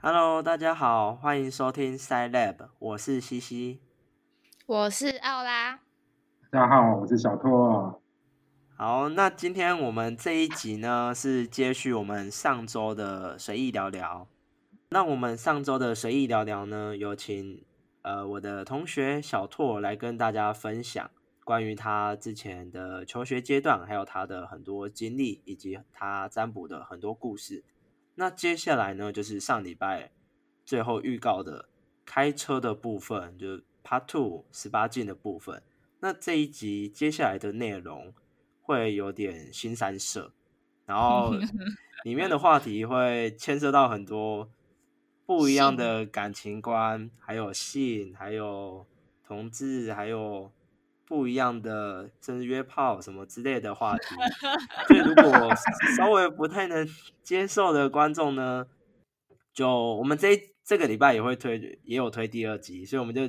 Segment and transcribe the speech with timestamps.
[0.00, 3.80] Hello，大家好，欢迎收听 Side Lab，我是西西，
[4.64, 5.80] 我是奥拉。
[6.52, 8.00] 大家好，我是小拓。
[8.76, 14.28] 好，那今天我们这一集呢是接续我们上周的随意聊聊。
[14.90, 17.64] 那我们上周的随意聊聊呢，有请
[18.02, 21.10] 呃我的同学小拓来跟大家分享
[21.42, 27.64] 关于他之前的求学阶段，还有他的很多经历，以及他占卜的很多故事。
[28.18, 30.10] 那接下来呢，就是上礼拜
[30.64, 31.68] 最后预告的
[32.04, 35.62] 开车的部分，就是 Part Two 十八禁的部分。
[36.00, 38.12] 那这一集接下来的内容
[38.60, 40.32] 会有点新三色，
[40.84, 41.32] 然后
[42.02, 44.50] 里面的话题会牵涉到很多。
[45.24, 48.86] 不一样的感情观，还有性，还有
[49.22, 50.50] 同志，还有
[51.08, 54.14] 不一样的甚至约炮什么之类的话题。
[54.86, 55.54] 所以，如果
[55.96, 56.86] 稍微不太能
[57.22, 58.66] 接受的观众呢，
[59.54, 63.22] 就我们这这个礼拜也会推，也有推第二集，所以我们就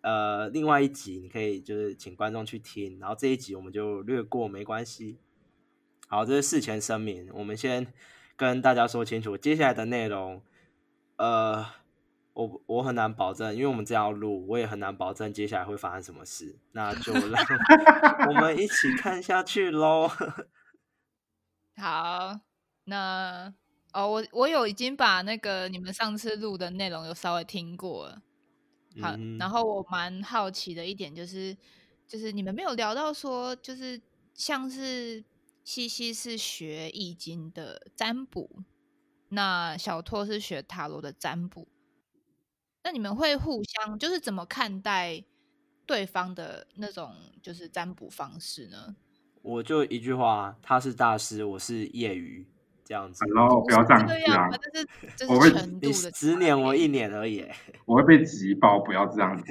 [0.00, 5.18] 呃另外一集你可以就是请观众去听，然后这一集我们就略过没关系。
[6.08, 7.92] 好，这是事前声明，我们先
[8.36, 10.42] 跟大家说清楚接下来的内容。
[11.16, 11.66] 呃，
[12.34, 16.58] 我我很难保证，因为我们这样录，我也很难保证接下来会发生什么事。
[16.72, 20.10] 那就 让我们一起看下去喽。
[21.76, 22.40] 好，
[22.84, 23.52] 那
[23.92, 28.22] 哦，我我有已经把那个你们上次录的内容有稍微听过了。
[29.00, 31.56] 好，然后我蛮好奇的一点就是，
[32.06, 34.00] 就是你们没有聊到说，就是
[34.34, 35.24] 像是
[35.64, 38.64] 西西是学易经的占卜。
[39.30, 41.66] 那小托是学塔罗的占卜，
[42.84, 45.22] 那你们会互相就是怎么看待
[45.86, 48.96] 对方的那种就是占卜方式呢？
[49.42, 52.46] 我就一句话，他是大师，我是业余，
[52.84, 53.24] 这样子。
[53.34, 54.58] 然后不要这样子，
[55.16, 57.44] 就是我会你十年我一年而已，
[57.84, 59.44] 我会被挤爆，不要这样子。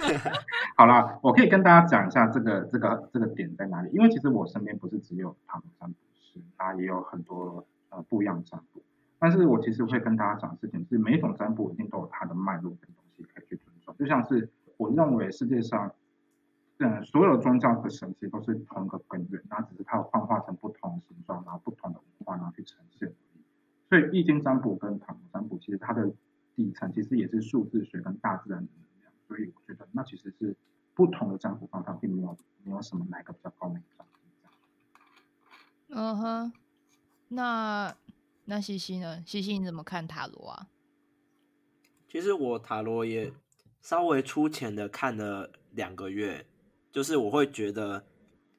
[0.76, 8.82] 好了，我可以跟大家讲一下这个这个这个点在哪里，因为其实我身边不是只有塔罗占卜师，他也有很多呃不一样的占卜。
[9.20, 13.94] 但是我其实会跟大家讲事情，是每一种占卜一定都有它的脉络跟东西可以去尊重。
[13.98, 15.92] 就像是我认为世界上，
[16.78, 23.12] 嗯，所有宗教的神奇都是同一个根源，那只是它幻化成不同形状，然后不同的文化然后去呈现。
[23.88, 26.12] 所以易经占卜跟塔罗占卜，其实它的
[26.54, 29.12] 底层其实也是数字学跟大自然的能量。
[29.26, 30.54] 所以我觉得那其实是
[30.94, 33.82] 不同的占卜方法，并没有没有什么哪个比较高明。
[35.88, 36.52] 嗯哼，
[37.28, 37.92] 那。
[38.50, 39.22] 那西西呢？
[39.26, 40.68] 西西你怎么看塔罗啊？
[42.08, 43.30] 其实我塔罗也
[43.82, 46.46] 稍微粗浅的看了两个月，
[46.90, 48.06] 就是我会觉得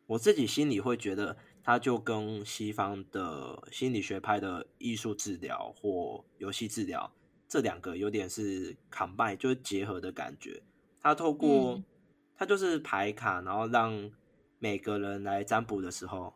[0.06, 7.12] 我自己心里会觉得，它就跟西方的心理学派的艺术治疗或游戏治疗
[7.48, 10.62] 这两个有点是 combine，就是结合的感觉。
[11.02, 11.82] 它透过
[12.36, 14.12] 它就是牌卡，然后让
[14.60, 16.32] 每个人来占卜的时候。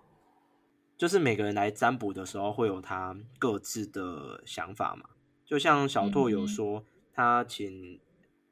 [0.97, 5.09] 就是每个人来占卜的时候，会有他各自的想法嘛。
[5.45, 7.99] 就像小拓有说，他请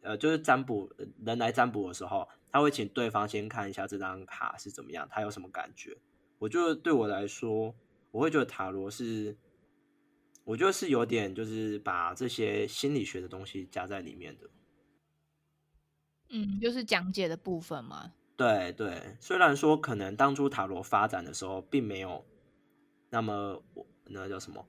[0.02, 0.92] 呃，就是占卜
[1.24, 5.98] 人来占卜的时候，他会请对方先看一下这张卡是怎么样，他有什么感觉。
[6.40, 7.74] 我觉得对我来说，
[8.12, 9.38] 我会觉得塔罗是，
[10.44, 14.50] 我觉得是有点就是把这些心理学的东西加在里面的。
[16.30, 18.12] 嗯，就是讲解的部分嘛。
[18.36, 22.26] 对对，虽然说可能当初塔罗发展的时候，并没有。
[23.14, 24.66] 那么我那叫什么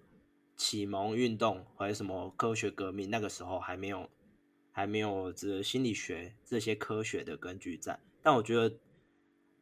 [0.57, 3.09] 启蒙运动，或者什么科学革命？
[3.09, 4.11] 那个时候还没有，
[4.73, 8.01] 还没有这心理学这些科学的根据在。
[8.21, 8.77] 但我觉得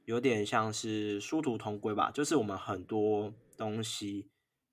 [0.06, 4.30] 有点像是殊途同归吧，就是我们很多东西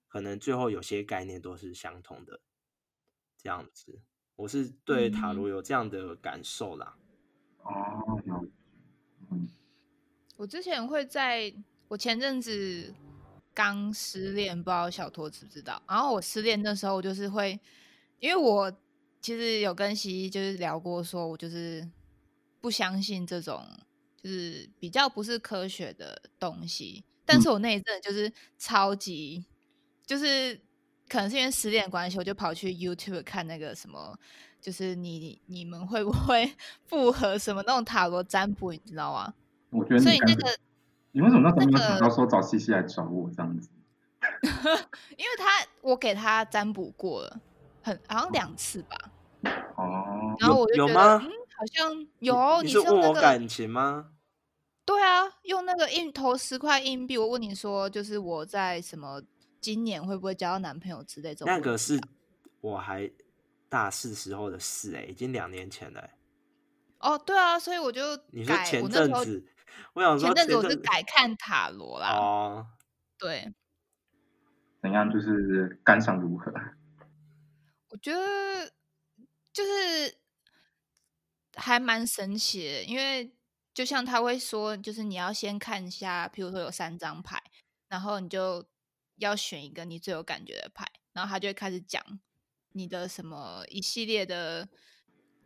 [0.07, 2.39] 可能最后有些概念都是相同的，
[3.37, 3.99] 这样子。
[4.37, 6.97] 我是对塔罗有这样的感受啦。
[7.63, 8.21] 哦，
[9.31, 9.49] 嗯，
[10.37, 11.53] 我之前会在
[11.89, 12.93] 我前阵子。
[13.57, 15.81] 刚失恋，不知道小托知不知道。
[15.89, 17.59] 然后我失恋那时候，就是会，
[18.19, 18.71] 因为我
[19.19, 21.89] 其实有跟西西就是聊过，说我就是
[22.61, 23.65] 不相信这种
[24.21, 27.03] 就是比较不是科学的东西。
[27.25, 29.43] 但是我那一阵就是超级，
[30.05, 30.61] 就是
[31.09, 34.15] 可能是因为失恋关系，我就跑去 YouTube 看那个什么，
[34.61, 36.53] 就是你你们会不会
[36.85, 39.33] 复合什么那种塔罗占卜，你知道吗？
[39.71, 40.57] 我觉得所以那个。
[41.17, 43.71] 你为什么那时候没有想到说找西西来找我这样子？
[45.17, 47.41] 因为他我给他占卜过了，
[47.81, 48.95] 很好像两次吧。
[49.75, 51.17] 哦，然后我就有吗？
[51.17, 52.61] 好像有。
[52.61, 54.11] 你是问我感情吗？
[54.85, 59.19] 对啊，用那个硬投十块硬币，我问你说，就是我在什么
[59.59, 61.47] 今年会不会交到男朋友之类这种？
[61.47, 61.99] 那个是
[62.61, 63.09] 我还
[63.67, 66.11] 大四时候的事哎、已经两年前了、欸。
[66.99, 69.43] 哦，对啊，所以我就改，你说前阵子，
[69.93, 72.67] 我想说前阵子我是改看塔罗啦，哦，
[73.17, 73.53] 对，
[74.81, 75.11] 怎样？
[75.11, 76.51] 就是感想如何？
[77.89, 78.71] 我觉得
[79.53, 80.17] 就是
[81.55, 83.33] 还蛮神奇的，因为
[83.73, 87.41] 就像他会说，就是你要先看一下，譬如说有三张牌，
[87.87, 88.65] 然后你就
[89.15, 92.19] 要选一个你最有感觉的牌，然后他就会开始讲
[92.73, 94.67] 你的什么一系列的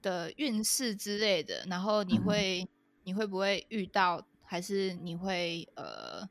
[0.01, 2.69] 的运势之类的，然后你嗯会、
[3.03, 6.27] 你会不会遇到，还是你会呃，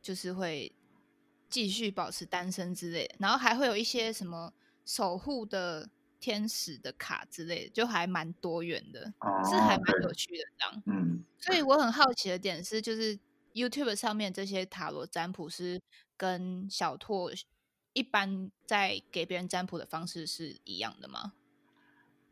[0.00, 0.72] 就是会
[1.48, 4.52] 继续保持单身之类的，然后还会有一些什么
[4.84, 5.88] 守护的
[6.20, 10.82] 天使的卡之类的，就还蛮多元的，哦，是还蛮有趣的这样。
[10.86, 13.18] 嗯，所以我很好奇的点是，就是
[13.52, 15.80] YouTube 上面这些塔罗占卜师
[16.16, 17.30] 跟小拓
[17.92, 21.34] 一般在给别人占卜的方式是一样的吗？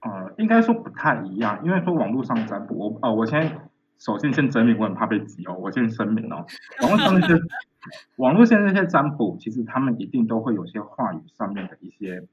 [0.01, 3.71] 呃，应该说不太一样，因为说网络上占卜，我呃，我先
[4.05, 6.45] 首先先声明，我很怕被挤哦，我先声明哦，
[6.83, 7.35] 网络上那些
[8.19, 12.27] 网络现在那些占卜，其实他们一定都会有些话语上面的一些，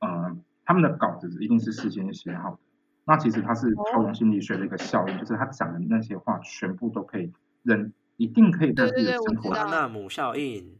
[0.00, 2.58] 呃，他们的稿子一定是事先写好的。
[3.04, 7.32] 那其实它是超用心理学的一个效应，就是他讲的那些话全部都可以
[7.62, 10.74] 人一定可以在自己的生活中巴纳姆效应，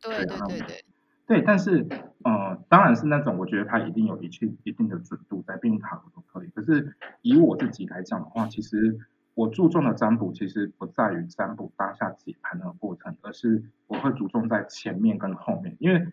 [0.00, 0.84] 对对啊对对。
[1.26, 1.86] 对，但是
[2.22, 6.48] 呃，当然是那种我觉得他一定有一定一定的准度在，毕竟塔罗都可以。
[6.54, 8.98] 可是以我自己来讲的话，其实
[9.40, 16.06] 我注重的占卜其实不在于占卜当下解盘的过程，而是我会注重在前面跟后面，因为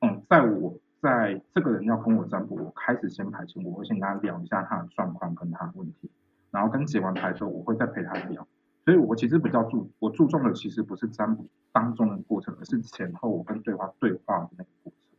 [0.00, 6.10] 嗯，在我在这个人要跟我占卜，我开始先排前，我会先跟他聊一下他的状况跟他的问题，
[6.50, 8.44] 然后跟解完牌之后，我会再陪他聊。
[8.84, 15.16] 所以我其实比较注我注重的其实不是占卜当中的过程，而是前后我跟对方对话的那个过程。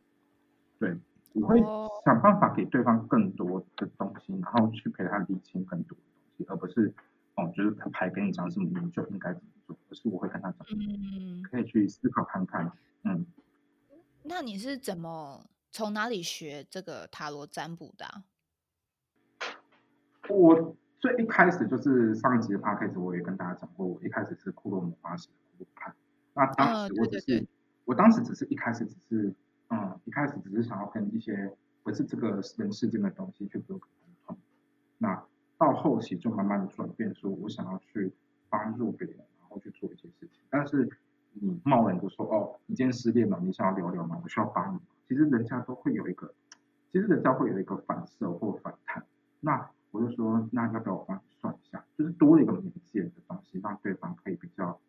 [0.77, 0.97] 对，
[1.41, 6.93] 我会哦想办法给对方更多的东西，然后去陪他理清更多的东西，而不是
[7.35, 12.71] 哦，就是他牌跟你讲什么你就应该怎么做，而是我会跟他讲，嗯，可以去思考看看。
[13.03, 13.25] 嗯，
[14.23, 18.23] 那你是怎么从哪里学这个塔罗占卜的啊、
[20.29, 25.93] 我最一开始就是上一集的 p a s t 我也跟大家讲过，我一开始是库洛魔法使的库洛派，
[26.33, 27.47] 那当嗯时我只是、对对对
[27.83, 29.33] 我当时只是一开始只是
[29.69, 33.79] 嗯，一开始只是想要跟一些不是这个人世间的东西去沟
[34.25, 34.37] 通，
[34.97, 35.23] 那
[35.57, 38.11] 到后期就慢慢的转变，说我想要去
[38.49, 40.41] 帮助别人，然后去做一些事情。
[40.49, 40.89] 但是
[41.33, 44.19] 你贸然就说哦，你今天失恋了，你想要聊聊吗？
[44.23, 44.83] 我需要帮你吗。
[45.07, 46.33] 其实人家都会有一个，
[46.91, 49.05] 其实人家会有一个反射或反弹。
[49.39, 51.85] 那我就说，那要不要我帮你算一下？
[51.97, 54.79] 就是多了一个媒介的东西，让对方可以比较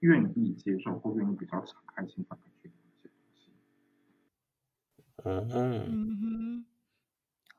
[0.00, 3.52] 愿意接受，或愿意比较敞开心房的去聊一些东西。
[5.24, 5.48] 嗯，
[5.88, 6.66] 嗯哼，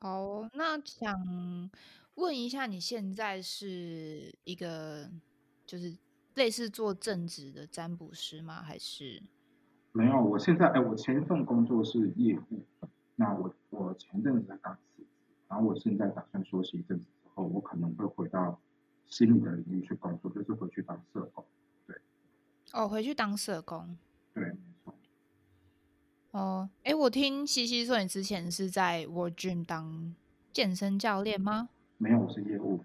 [0.00, 1.70] 好哦，那想
[2.18, 5.08] 问一下，你现在是一个
[5.64, 5.96] 就是
[6.34, 8.60] 类似做正职的占卜师吗？
[8.60, 9.22] 还是
[9.92, 12.64] 没有，我现在哎，我前一份工作是业务，
[13.14, 15.06] 那我我前阵子才刚辞职，
[15.46, 18.60] 然后我现在打算休息一阵子之后，我可能会回到
[19.06, 21.44] 心理的领域去工作，就是回去当社工。
[21.86, 21.96] 对
[22.72, 23.96] 哦回去当社工？
[24.34, 24.94] 对，没错。
[26.32, 30.14] 哦，哎，我听西西说你之前是在 World Gym 当
[30.52, 31.68] 健身教练吗？
[31.98, 32.82] 没有，我是业务，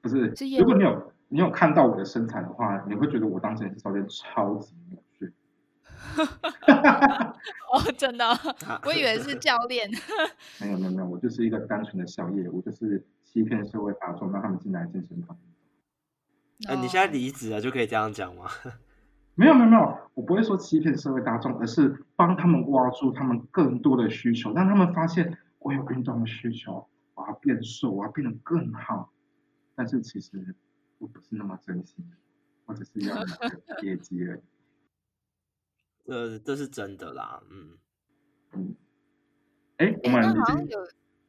[0.00, 0.34] 不是。
[0.34, 5.32] 是业如果你有你有看到我的身材的话，你会觉得我当健身教练超级有趣。
[7.72, 8.36] 哦，真的哦，
[8.86, 9.90] 我以为是教练。
[10.60, 15.36] 没有没有没有，我就是一个单纯的小业务，就是欺骗社会大众，让他们进来健身房。
[16.68, 18.44] 哎、你现在哦离职了就可以这样讲吗？
[19.36, 26.86] 没有没有没有，我不会说欺骗社会大众，而是帮他们挖出他们更多的需求，让他们发现我有运动的需求，
[27.44, 29.12] 变瘦，我要变得更好。
[29.76, 30.54] 但是其实
[30.98, 32.16] 我不是那么真心的，
[32.64, 34.40] 我只是要那个业绩而已。
[36.06, 37.78] 这 这是真的啦，嗯，
[38.52, 38.76] 嗯，
[39.76, 40.88] 哎，我诶，们已经那好像有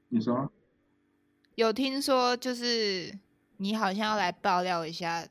[0.10, 0.52] 你说
[1.56, 3.18] 有听说，就是
[3.58, 5.28] 你好像要来爆料一下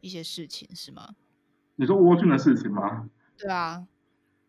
[0.00, 1.14] 一些事情，是吗？
[1.76, 3.08] 你说蜗苣的事情吗？
[3.36, 3.86] 对啊，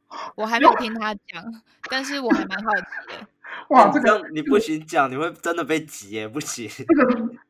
[0.35, 2.81] 我还没有听他讲，但是我还蛮好奇
[3.15, 3.27] 的。
[3.69, 6.69] 哇，哎这个你不行讲，你会真的被挤耶，不行。
[6.77, 7.05] 这个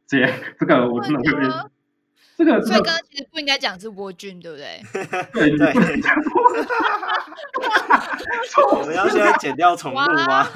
[0.06, 1.54] 姐， 这个我真的会被会
[2.38, 4.82] 这个这个所以刚刚其实不应该讲是蜗菌，对不对？
[5.34, 5.74] 对，你对
[8.72, 10.48] 我们要现在剪掉重录吗？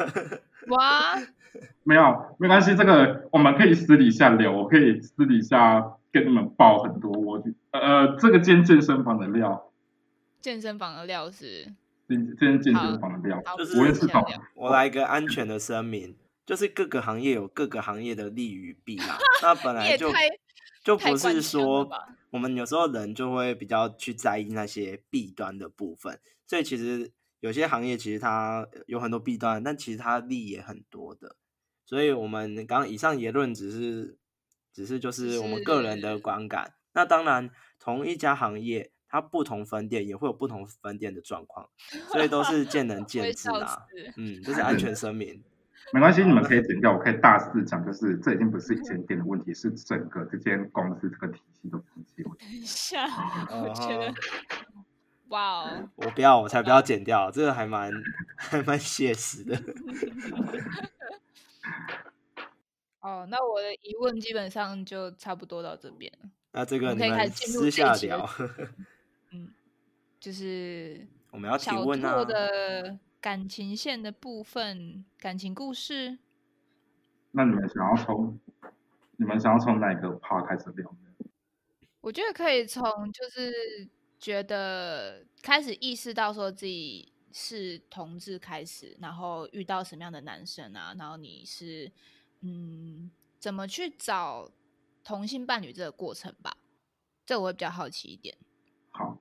[0.68, 1.16] 哇，
[1.84, 9.70] 没有，没关系，这个我们可以私底下聊，我可以私底下跟你们爆很多我呃这个间健身房的料。
[10.40, 11.68] 健身房的料是
[12.08, 14.22] 今天健身房的料，就是我也是从
[14.56, 19.18] 我来一个安全的声明，就是各个行业有各个行业的利与弊啦。
[19.42, 20.12] 那本 来就
[20.84, 21.90] 就不是说
[22.32, 31.38] 我们有时候人就会比较去在意那些弊端的部分，所以其实有些行业其实它有很多弊端，但其实它利也很多的。
[31.86, 34.18] 所以我们刚刚以上言论只是
[34.74, 36.74] 只是就是我们个人的观感。
[36.94, 38.93] 那当然，同一家行业。
[39.14, 41.70] 它不同分店也会有不同分店的状况，
[42.12, 43.84] 所以都是见仁 见智啊。
[44.18, 45.40] 嗯， 这是安全声明。
[45.94, 52.24] 没关系，你们可以剪掉，我可以大肆讲，就是这已经不是一间 店的问题，是整个这间公司这个体系的问题。
[52.24, 53.06] 等一下，
[53.52, 54.12] 我觉得，
[55.28, 55.90] 哇哦！
[55.94, 57.92] 我不要，我才不要剪掉，这个还蛮
[58.36, 59.56] 还蛮写实的。
[63.02, 66.30] 哦，那我的疑问基本上就差不多到这边了。
[66.54, 68.28] 那这个你们私下聊。
[70.24, 76.18] 嗯，就是我们要提问啊的感情线的部分，感情故事。
[77.32, 78.40] 那你们想要从
[79.18, 81.30] 你们想要从哪个 part 开始聊呢？
[82.00, 83.90] 我觉得可以从就是
[84.20, 91.92] 觉得开始意识到说自己是同志开始，然后遇到什么样的男生啊，然后你是
[92.42, 94.52] 嗯怎么去找
[95.04, 96.56] 同性伴侣这个过程吧，
[97.26, 98.38] 这我会比较好奇一点。
[98.92, 99.18] 好。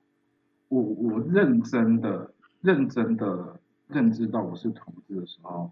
[0.73, 5.71] 我我认真的认真的认知到我是同志的时候，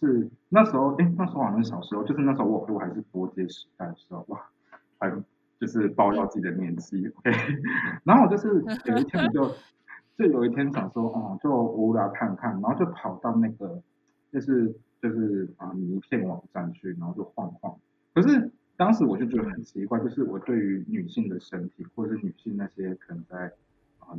[0.00, 4.40] 是那时候哎，那时候好像小时候，就是那时候我我还是波接时代的时候，哇，
[4.98, 5.10] 还
[5.60, 7.30] 就是爆料自己的年纪，OK，
[8.02, 8.48] 然后我就是
[8.86, 9.54] 有一天我就
[10.18, 13.80] 就有一天想说，哦，就无聊看看，然后就跑到那个
[14.32, 17.76] 就是就是啊名片网站去，然后就晃晃，
[18.14, 23.52] 可是当时我就觉得很奇怪，就是我对于女性的身体或者是女性那些可能在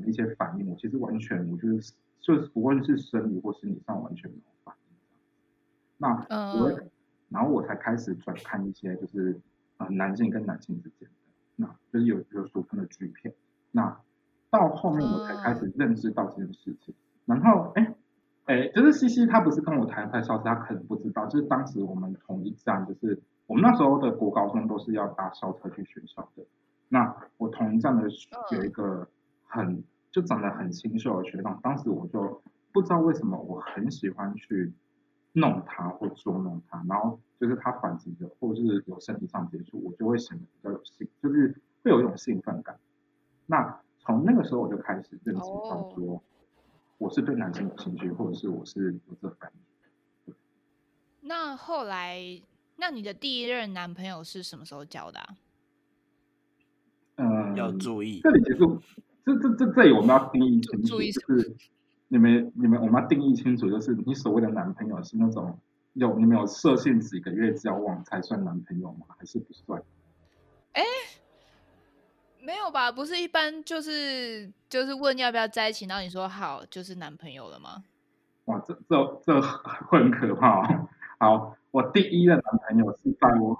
[0.05, 1.77] 一些反应，我其实完全，我觉得
[2.21, 4.95] 就是不论是生理或心理上完全没有反应。
[5.97, 6.07] 那
[6.59, 6.79] 我，
[7.29, 9.39] 然后我才开始转看一些就是
[9.77, 11.15] 呃男性跟男性之间的，
[11.55, 13.33] 那就是有有俗称的剧片。
[13.71, 13.99] 那
[14.49, 16.95] 到后面我才开始认识到这件事情。
[17.25, 17.93] 然后哎
[18.45, 26.45] 哎，就是西西他不是跟我谈太消失，他可能不知道，就是当时我们同一站，就是我们那时候的国高中都是要搭校车去学校的。
[26.89, 28.07] 那我同一站的
[28.51, 29.07] 有一个。
[29.51, 32.41] 很就长得很清秀的学长，当时我就
[32.71, 34.71] 不知道为什么我很喜欢去
[35.33, 41.53] 弄他或捉弄他，然后就是他反击的或者是有身体上接触，我就会显得比较有兴，就是
[41.83, 42.79] 会有一种兴奋感。
[43.45, 46.23] 那从那个时候我就开始认识到说，
[46.97, 50.33] 我是对男生有兴趣，或者是我是有这感觉。
[51.19, 52.41] 那后来，
[52.77, 55.19] 那你的第一任男朋友是什么时候交的？
[57.17, 58.81] 嗯，要注意，这里结束。
[59.23, 61.55] 这这这这里我们要定义清楚，就是
[62.07, 65.59] 你们你们我们要定义清楚，就是你所谓的男朋友是那种
[65.93, 69.05] 有你们有设限几个月交往才算男朋友吗？
[69.17, 69.81] 还是不算？
[70.73, 70.83] 哎，
[72.39, 72.91] 没有吧？
[72.91, 77.83] 不是一般就是就是问要不要在一起，然后你说好就是男朋友了吗？
[78.45, 80.87] 哇，这这这会很可怕哦。
[81.19, 83.59] 好，我第一任男朋友是在我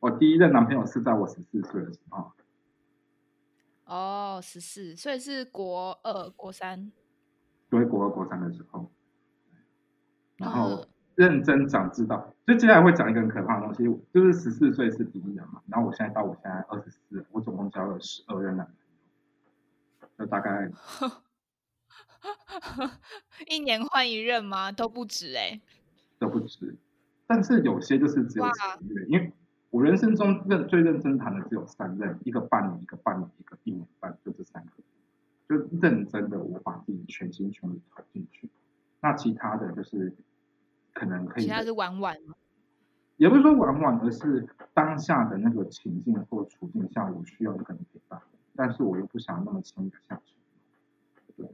[0.00, 2.32] 我第一任男朋友是在我十四岁的时候。
[3.84, 6.90] 哦，十四，所以是国二、国三，
[7.68, 8.90] 对，国二、国三的时候，
[10.36, 18.74] 然后认真讲知道，就接下来会讲一个很可怕的东西，就是十四岁是第一人嘛，然后我现在到我现在二十四，我总共交了十二任男朋
[20.00, 20.70] 友，就大概
[23.48, 24.72] 一年换一任吗？
[24.72, 25.60] 都不止哎，
[26.18, 26.74] 都不止，
[27.26, 29.30] 但是有些就是只有几个月，因为。
[29.74, 34.70] 我人生中认最认真谈的只有三任，一个半年，一个半年，一个一年半，就这三个，
[35.48, 38.48] 就认真的我把自己全心全意投进去。
[39.00, 40.14] 那其他的就是
[40.92, 42.36] 可能可以，其他是玩玩吗？
[43.16, 48.22] 也不是说玩玩，而是当下的那个情境或处境下，我需要一个人陪伴，
[48.54, 50.36] 但是我又不想那么轻易的下去。
[51.36, 51.52] 对，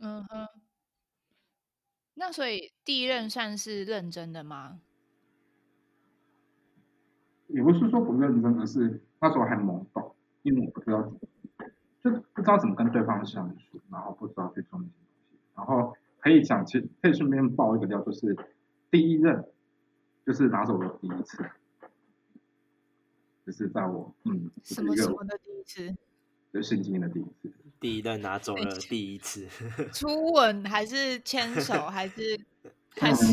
[0.00, 0.48] 嗯哼。
[2.14, 4.80] 那所以第一任算是认真的吗？
[7.68, 11.02] 也不是说不认真，而是那时候还懵懂，因为我不知道，
[12.02, 15.38] 就不知道怎么跟对方相处，然后不知道去做那些东西。
[15.54, 18.34] 然后可以讲，其实可以顺便爆一个料，就是
[18.90, 19.44] 第一任
[20.24, 21.44] 就是拿走了第一次，
[23.44, 25.94] 就是在我嗯什么什么的第一次，
[26.52, 29.46] 就性经验的第一次，第一任拿走了第一次，
[29.92, 32.40] 初吻还是牵手 还是？
[33.00, 33.26] 还是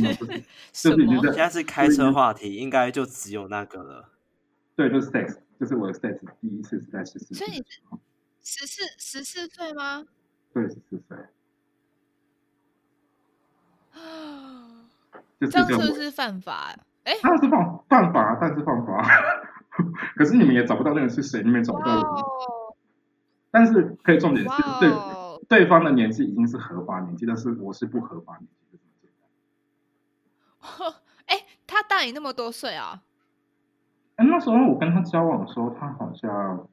[0.74, 1.22] 什么？
[1.24, 4.10] 现在是开车话题，应该就只有那个了。
[4.76, 7.34] 对，就是 sex，就是我的 sex 第一次是在十四。
[7.34, 7.64] 所以你
[8.42, 10.06] 十四十四岁吗？
[10.54, 11.18] 对，十四岁。
[15.40, 16.76] 就是这样是不是犯法？
[17.04, 19.02] 哎，当然是犯犯法，但是犯法。
[20.16, 22.02] 可是你们也找不到那个是谁，你们也找不哇到。
[22.02, 22.76] 哦，
[23.52, 29.12] 但是可以重点是哇对哦，对方的年纪已经是合法年纪，但是我是不合法年纪，就这么简
[30.82, 30.94] 单。
[31.28, 33.04] 哎，他大你那么多岁啊？
[34.16, 36.70] 哎，那时候我跟他交往的时候，他好像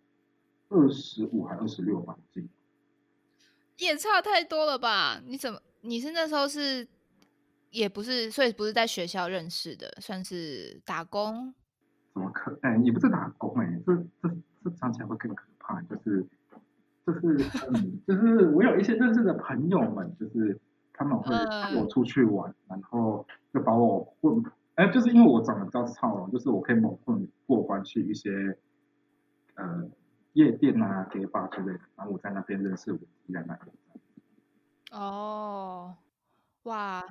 [0.69, 2.49] 二十五还二十六吧，记得。
[3.79, 5.21] 也差太多了吧？
[5.27, 5.61] 你怎么？
[5.81, 6.87] 你是那时候是
[7.71, 11.53] 也不是，所以不是在学校认识的，算是打工。
[12.15, 12.57] 怎么可？
[12.63, 16.25] 哎，你不是打工哎、这这这讲起来会更可怕，就是
[17.05, 20.61] 就是嗯，就是我有一些认识的朋友们，就是
[20.93, 24.45] 他们会嗯带我出去玩，然后就把我混，
[24.75, 28.59] 哎，就是因为我长得比较糙了，就是我可以蒙混过关去一些
[29.55, 29.91] 呃
[30.33, 33.67] 夜店啊、gay bar 之类的，然后我在那边认识我依然那个。
[34.93, 35.97] 哦，
[36.65, 37.03] 哇！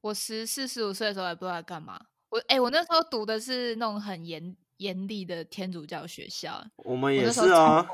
[0.00, 1.98] 我十四十五岁的时候还不知道在干嘛。
[2.28, 7.86] 我哎、我那时候读的是那种很严严厉的天主教学校，我们也是啊。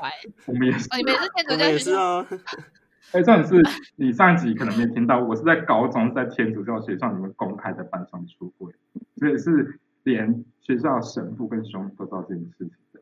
[0.47, 2.01] 我们也是哦，你们也是天主教学校？
[2.01, 2.27] 啊，
[3.11, 3.61] 哎，这样是
[3.95, 8.73] 你上一集可能没听到，我是在高中是在天主教学校里面公开的班上出柜，
[9.17, 13.01] 所以是连学校神父跟兄弟都知道这件事情的。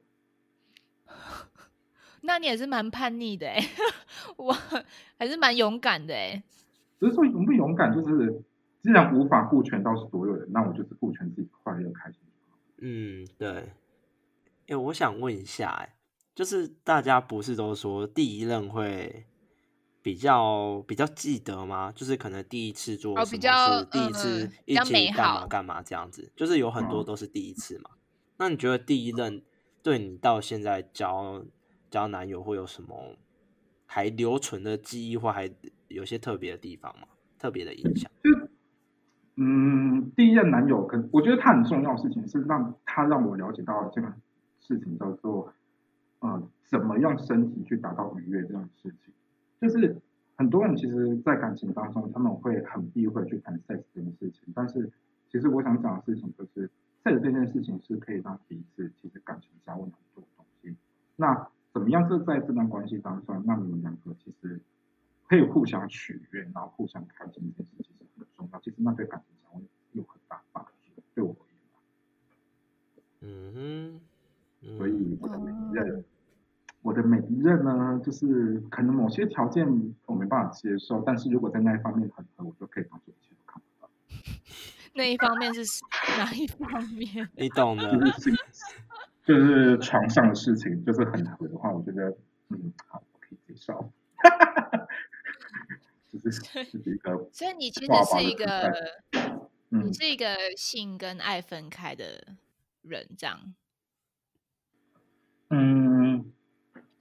[2.22, 3.62] 那你也是蛮叛逆的哎，
[4.38, 4.56] 我
[5.18, 6.41] 还是蛮勇敢的哎。
[7.00, 8.41] 只是说勇不勇敢，就是
[8.82, 12.58] 既然无法顾全到所有人，那我就是顾全自己快乐开心就好。
[12.79, 13.72] 嗯，对。
[14.68, 15.96] 哎，我想问一下，哎，
[16.36, 19.25] 就是大家不是都说第一任会
[20.01, 21.91] 比较比较记得吗？
[21.94, 27.89] 就是可能第一次做什么哦比较事，第一次一起干嘛干嘛这样子，就是有很多嗯都是第一次嘛。
[28.38, 29.41] 那你觉得第一任
[29.84, 31.44] 对你到现在交
[31.89, 33.18] 交男友会有什么
[33.86, 35.51] 还留存的记忆，或还
[35.89, 37.08] 有些特别的地方吗？
[37.38, 38.10] 特别的影响？
[39.36, 44.13] 嗯，第一任男友，跟我觉得他很重要的事情是让他让我了解到这个
[44.60, 45.54] 事情叫做，
[46.19, 49.13] 呃，怎么用身体去达到愉悦这种事情。
[49.60, 49.95] 就是
[50.38, 54.89] 很多人其实，在感情当中，他们会很避讳去谈 sex 这件事情，但是
[55.30, 56.69] 其实我想讲的事情就是
[57.04, 60.76] ，sex 这件事情是可以让彼此其实感情加温很多的东西。
[61.17, 62.08] 那怎么样？
[62.10, 64.60] 这在这段关系当中，让你们两个其实
[65.28, 68.60] 可以互相取悦，然后互相开心，这件事情其实很重要。
[68.62, 71.60] 其实那对感情降温有很大帮助，对我而言。
[73.22, 74.00] 嗯哼，
[74.62, 76.04] 嗯所以我的每一任，
[76.82, 79.68] 我的每一任呢，就是可能某些条件
[80.06, 83.89] 我没办法接受，但是如果在那一方面很合，我就可以当做一切都看不到。
[84.96, 85.62] 那一方面是
[86.18, 87.30] 哪一方面？
[87.36, 87.92] 你懂的。
[87.98, 88.36] 就是性
[89.26, 92.18] 就是床上的事情，就是很合的话，我觉得
[92.50, 93.92] 嗯，好，我可以接受。
[96.12, 98.74] 就是就是一个所以你其实是一个，
[99.70, 102.36] 嗯你，是一个性跟爱分开的
[102.82, 103.54] 人，这样。
[105.52, 105.88] 嗯，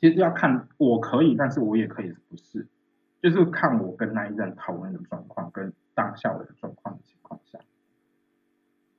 [0.01, 2.67] 其实要看我可以，但是我也可以不是，
[3.23, 7.59] 就是看我跟那一任讨论的状况跟当下我的状况的情况下。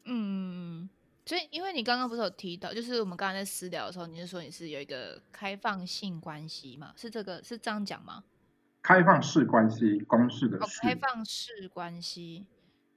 [0.06, 0.90] 嗯，
[1.26, 6.94] 所以因为你刚刚不是有提到，就是我们刚刚在私聊的时候，你是说你是有一个开放性关系嘛？
[6.96, 8.24] 是这个是这样讲吗？
[8.82, 12.46] 开放式关系，公式的哦，开放式关系，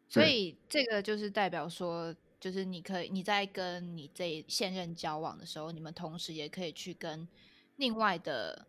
[0.08, 7.26] 所以这个就是代表说，就是你可以你在跟你这现任交往的时候，你们同时也可以去跟
[7.76, 8.66] 另外的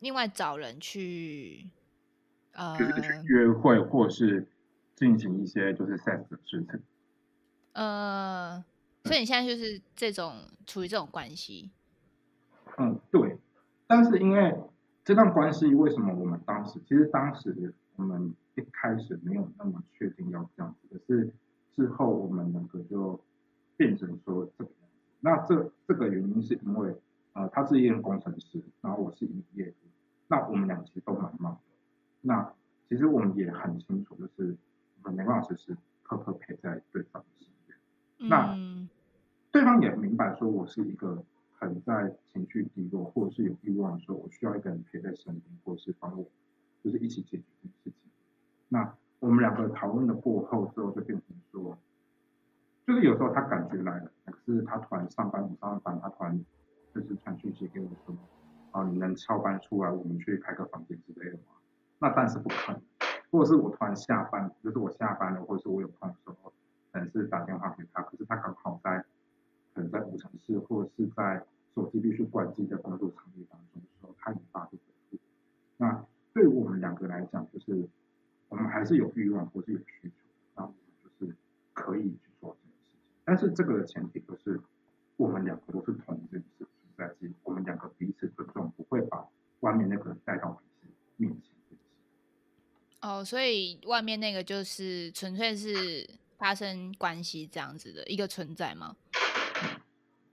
[0.00, 1.70] 另外找人去，
[2.52, 4.46] 呃就是去约会或者是
[4.94, 6.82] 进行一些就是 sex 的事情。
[7.72, 8.64] 呃，
[9.04, 10.34] 所以你现在就是这种
[10.66, 11.70] 处于这种关系，
[12.78, 13.38] 嗯，对。
[13.86, 14.58] 但是因为
[15.04, 21.32] 这段关系，为什么我们当时其实当时我们一开始没有那么确定要这样子，可是
[21.74, 23.20] 之后我们两个就
[23.76, 24.98] 变成说这个样子。
[25.20, 26.96] 那这这个原因是因为呃，
[27.66, 29.74] 他是一人工程师，然后我是营业的，
[30.28, 31.60] 那我们俩其实都蛮忙的。
[32.20, 32.52] 那
[32.88, 34.56] 其实我们也很清楚，就是
[35.02, 38.30] 我们没办法时时刻刻陪在对方的身边。
[38.30, 38.88] 那嗯
[39.50, 41.24] 对方也明白说我是一个
[41.58, 46.24] 很在情绪低落，或者是有欲望的时候，我需要一个人陪在身边，或者是帮我，
[46.84, 47.94] 就是一起解决这件事情。
[48.68, 51.76] 那我们两个讨论的过后之后，就变成说，
[52.86, 56.38] 就是有时候他感觉来了，可是他突然上班不上班，他突然
[56.94, 58.14] 就是传讯息给我说，
[58.72, 61.54] 啊，你能翘班出来，我们去开个房间之类的吗？
[61.98, 62.80] 那但是不可能，
[63.30, 66.52] 或者是我突然下班，就是我下班了，或者是我有空的时候，
[66.92, 69.04] 可能是打电话给他，可是他刚好在，
[69.74, 74.82] 可能在五城市或者是在手机必须关机的工作场域当中的时候，他引发这个。
[75.78, 77.88] 那对于我们两个来讲，就是
[78.48, 80.14] 我们还是有欲望或是有需求，
[80.54, 81.34] 那我们就是
[81.72, 83.00] 可以去做这件事情。
[83.24, 84.60] 但是这个前提就是
[85.16, 89.26] 我们两个都是同志是存在即我们两个彼此尊重，不会把
[89.60, 91.56] 外面那个人带到彼此面前。
[93.02, 96.08] 哦，所以外面那个就是纯粹是
[96.38, 98.94] 发生关系这样子的一个存在吗？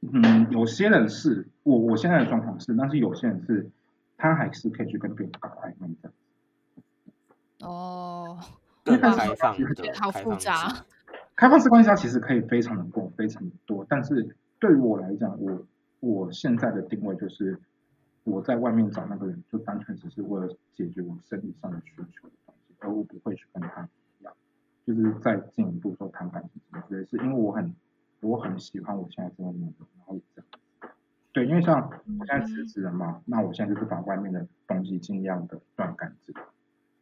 [0.01, 3.69] 嗯，有些人是我我现在的状况是，但是有些人是，
[4.15, 6.11] 他还是可以去跟别人搞暧昧的。
[7.65, 8.39] 哦，
[8.85, 8.97] 开
[9.35, 10.85] 放其实的，好复杂。
[11.35, 13.83] 开放式关系它其实可以非常的广，非常的多。
[13.89, 15.65] 但是对于我来讲，我
[15.99, 17.57] 我现在的定位就是，
[18.23, 22.29] 我在外面找那个人，就单纯只是为了解决我生理上的需求
[22.87, 23.87] 我不会去跟他
[24.19, 24.33] 一样，
[24.85, 27.73] 就是再进一步说谈感情什么之类，是因为我很
[28.21, 30.91] 我很喜欢我现在这个女人，然后这样。
[31.31, 36.35] 对，因为像我现在辞职了嘛，那我现在就是把外面的东西尽量的断干净。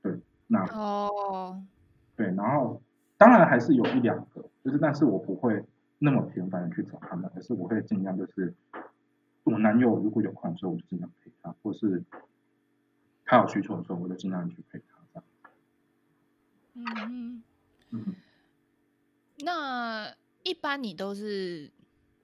[0.02, 0.17] 对，
[0.48, 1.62] 那哦，
[2.15, 2.82] 对，然后
[3.17, 5.65] 当然还是有一两个，就是但是我不会
[6.00, 8.54] 那么频繁的去找他们，而是我会尽量就是
[9.44, 12.02] 我男友如果有空的时候，我就尽量陪他，或是
[13.26, 14.98] 他有需求的时候，我就尽量去陪他。
[16.74, 17.44] 嗯嗯，
[17.92, 18.16] 嗯，
[19.40, 21.72] 那一般你都是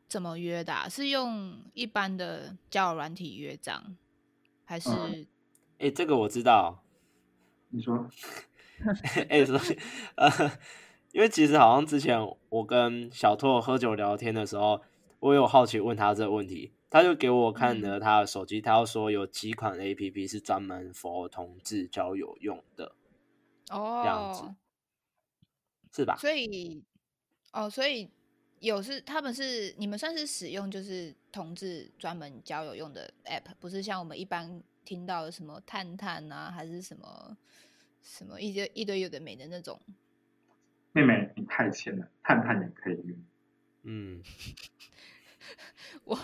[0.07, 0.87] 怎么约的、啊？
[0.89, 3.95] 是用一般的交友软体约章，
[4.65, 4.89] 还是？
[4.89, 5.27] 嗯
[5.79, 6.83] 哎，这个我知道。
[7.69, 8.09] 你说
[9.29, 9.77] 哎，所以
[10.15, 10.29] 呃，
[11.11, 12.17] 因为其实好像之前
[12.49, 14.81] 我跟小拓喝酒聊天的时候，
[15.19, 22.93] 我有好奇问他这个问题，他就给我看了他的手机，他要说有几款 A P P 是专门 for 同志交友用的，
[23.69, 24.55] 哦，这样子
[25.93, 26.15] 是吧？
[26.17, 26.83] 所以，
[27.53, 28.09] 哦，所以
[28.59, 37.37] 有是他们是你们算是使用就是同志专门交友用的 app，不是像我们一般听到的什么探探啊，还是什么
[38.01, 39.79] 什么一堆一堆有的没的那种。
[40.93, 43.17] 妹妹你太浅了，探探也可以用。
[43.83, 44.23] 嗯，
[46.03, 46.15] 我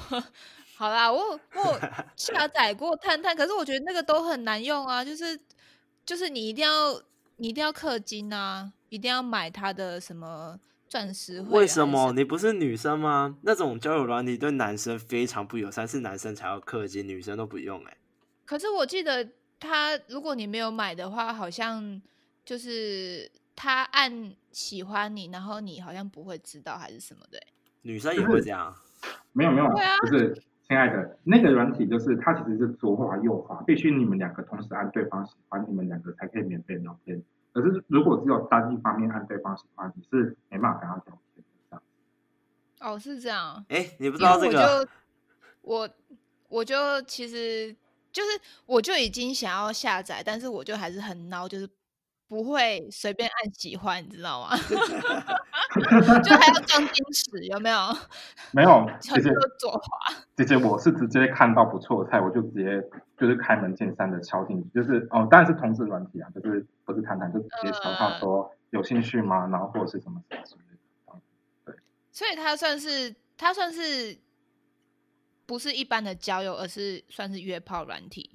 [0.75, 1.79] 好啦，我我有
[2.15, 5.39] 下载过探探，可是我觉得那个都很难用啊，就是
[6.05, 6.99] 就是你一定要
[7.43, 11.41] 你一定要氪金啊，一定要买他的什么钻石。
[11.49, 13.37] 为什么你不是女生吗？
[13.41, 17.97] 那种交友软体对男生非常不友善，是男生才要氪金，女生都不用哎、
[18.45, 19.27] 可是我记得
[19.59, 22.01] 他，如果你没有买的话，好像
[22.45, 27.47] 就是他按喜欢你，然后你好像不会知道还是什么的欸。
[27.81, 28.73] 女生也会这样。
[29.33, 30.33] 没有没有不啊，是
[30.65, 37.21] 亲爱的，那个软体就是它其实是左滑右滑，必须你们两个同时按对方喜欢，你们两个才可以免费聊天。
[37.53, 41.03] 可是如果只有单一方面按对方喜欢，你是没办法跟他聊
[41.35, 41.43] 天的。
[41.69, 41.83] 这样
[42.81, 43.63] 哦，是这样。
[43.69, 44.79] 哎、你不知道这个？
[45.61, 45.89] 我就我
[46.49, 47.73] 我就其实
[48.11, 48.29] 就是
[48.65, 51.69] 我就已经想要下载，但是我就还是很孬，就是
[52.33, 54.57] 不会随便按喜欢，你知道吗？
[56.23, 57.77] 就还要装 矜持，有没有？
[58.51, 60.15] 没有，很姐姐多左滑。
[60.35, 62.83] 姐姐，我是直接看到不错的菜，我就直接
[63.19, 69.45] 就是开门见山的敲进去，就是哦，当然是同志软体啊，就是不是谈谈，就直接敲他说有兴趣吗？
[69.51, 70.61] 然后或者是什么什么之类
[71.67, 71.75] 的。
[72.11, 74.17] 所以他算是他算是
[75.45, 78.31] 不是一般的交友，而是算是约炮软体。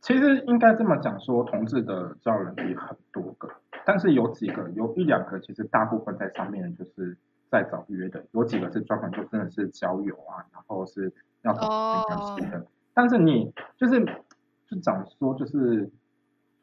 [0.00, 3.50] 其实应该这么讲说，同志的交友软体很多个，
[3.84, 7.16] 但是有几个有一两个，其实大部分在上面就是
[7.50, 12.64] 在找约的，有几个是专门就真的是交友啊，然后是要找关系的。
[12.94, 14.04] 但是你就是
[14.68, 15.90] 就讲说就是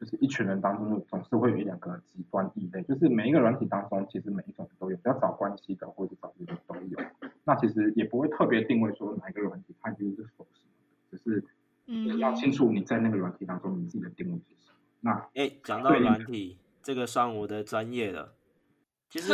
[0.00, 6.98] 就是一群人当中，总是会有一两个极端异类，就是每一个软体当中，其实每一种都有，要找关系的或者找约的都有。
[7.44, 10.70] 那其实也不会特别定位说哪一个软体它就是否什么
[11.10, 11.44] 的，只是。
[11.86, 14.78] 嗯，要清楚你在那个软体当中你自己的定位是什么。
[15.00, 18.34] 那哎、讲到软体，这个算我的专业了。
[19.08, 19.32] 其实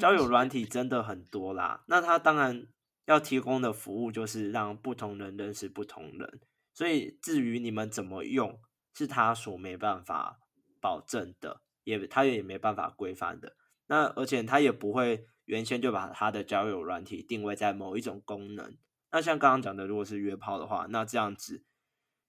[0.00, 2.66] 交友软体真的很多啦，那它当然
[3.04, 6.40] 要提供的服务就是让不同人认识不同人，
[6.72, 8.58] 所以至于你们怎么用，
[8.94, 10.40] 是他所没办法
[10.80, 13.54] 保证的，也他也没办法规范的。
[13.88, 18.78] 那而且他也不会原先就把他的交友软体定位在某一种功能。
[19.10, 21.62] 那像刚刚讲的，如果是约炮的话，那这样子。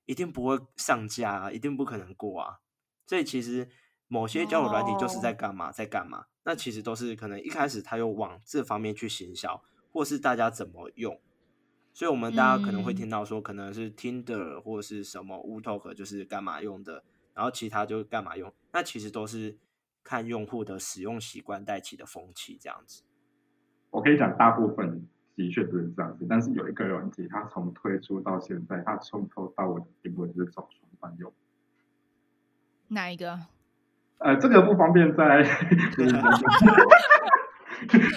[0.06, 2.60] 一定不会上架啊，一定不可能过啊。
[3.06, 3.70] 所以其实
[4.08, 6.26] 某些交友软体就是在干嘛，在干嘛？
[6.46, 11.20] 那其实都是可能一开始他又往这方面去行销，或是大家怎么用。
[11.94, 18.52] 所以我们大家可能会听到说，可能是 Tinder 或是什么 WooTalk 就是干嘛用的，然后其他就是干嘛用。
[18.72, 19.58] 那其实都是
[20.04, 23.04] 看用户的使用习惯带起的风气这样子。
[23.92, 25.03] 我可以讲大部分。
[25.36, 31.32] 的确不是这样子，但是有一个软体，它从推出到现在，它从头到尾的定位就是找双伴用。
[32.90, 33.40] 哪一个？
[34.20, 35.44] 呃，这个不方便在，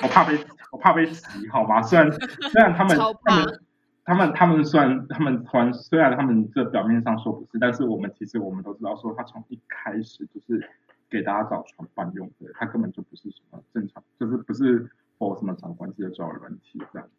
[0.03, 0.39] 我怕被
[0.71, 1.83] 我怕被挤，好吗？
[1.83, 3.61] 虽然虽然他们他们
[4.05, 10.71] 他们他们虽然他们团虽然他们这表面上说不是，但是我们其实我们都知道，说他从一开始就是
[11.11, 17.11] 给大家找床伴用的，他根本就不是什么正常，就是不是或什么找关系的交友软体这样。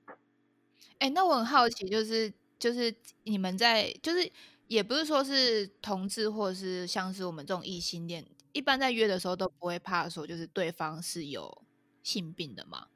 [0.99, 4.31] 哎，那我很好奇，就是就是你们在就是
[4.67, 8.25] 也不是说是同志，或者是像是我们这种异性恋。
[8.53, 11.61] 一般在约的时候都不会怕说，就是对方是有
[12.01, 12.87] 性病的吗？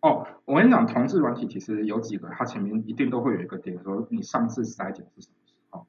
[0.00, 5.86] 哦，我跟你讲，同志软体其实有几个，它前面一定都会有一个点，说你上次筛检是什么时候？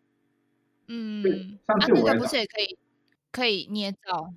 [0.88, 2.78] 嗯，上次我不是也可以
[3.32, 4.34] 可以捏造？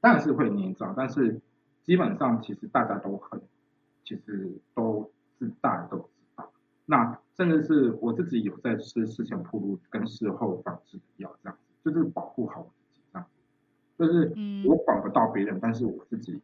[0.00, 1.42] 当然是会捏造，但是
[1.90, 3.42] 基本上其实大家都很，
[4.04, 6.04] 其实都是大家都知
[6.36, 6.52] 道。
[6.86, 13.26] 那甚至是我自己有在吃事前铺路跟事后防治的药，这样子就是保护好我自己，这样。
[13.98, 14.32] 就是
[14.68, 16.40] 我管不到别人，但是我自己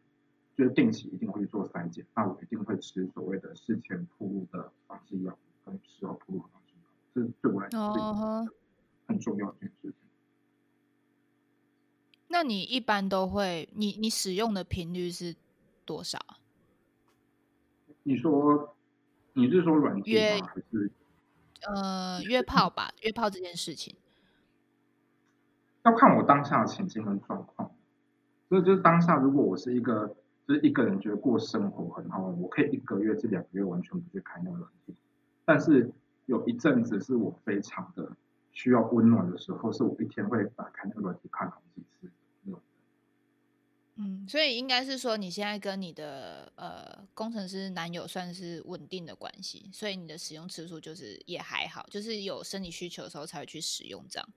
[0.53, 8.45] 就是定期一定会去做筛检，那我一定会吃所谓的事前铺路的防治药跟事后铺路的防治药，这是对我来说
[9.07, 10.06] 很重要的一件事情。
[12.27, 15.35] 那你一般都会，你你使用的频率是
[15.85, 16.19] 多少？
[18.03, 18.75] 你说
[19.33, 20.91] 你是说软件还是
[21.61, 22.91] 呃约炮吧？
[23.01, 23.95] 约炮这件事情。
[25.83, 27.71] 要看我当下的情境跟状况，
[28.49, 34.95] 所以就是当下，如果我是一个就是一个人觉得过生活很好，我可以一个月至两个月完全不去开那个软件。
[35.45, 35.89] 但是
[36.25, 38.11] 有一阵子是我非常的
[38.57, 42.59] 需要温暖的时候，是我一天会打开那个软件看好几次那种。
[43.97, 54.27] 嗯，所以应该是说你现在跟你的呃工程师男友算是稳定的关系，所以你的使用次数就是也还好，就是有生理需求的时候才会去使用这样。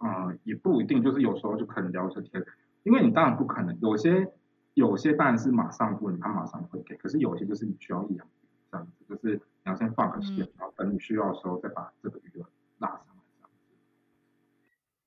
[0.00, 2.44] 嗯，也不一定，就是有时候就可能聊着天，
[2.82, 4.32] 因为你当然不可能，有些
[4.74, 8.26] 有些当然是马上问，他马上会给，可是有些就是你需要一两
[8.72, 12.42] 这样子，就是你要先放个线，然后等你需要的时候再把这个鱼
[12.80, 13.50] 拉上来这样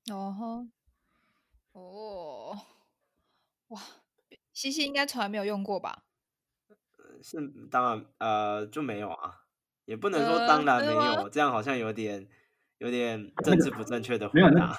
[0.08, 0.14] 子。
[0.14, 2.58] 哦吼，哦，
[3.68, 3.82] 哇，
[4.54, 6.04] 西西应该从来没有用过吧？
[7.22, 7.38] 是
[7.70, 9.42] 当然，呃，就没有啊，
[9.86, 12.28] 也不能说当然没有，这样好像有点。
[12.80, 14.78] 有点政治不正确的回答，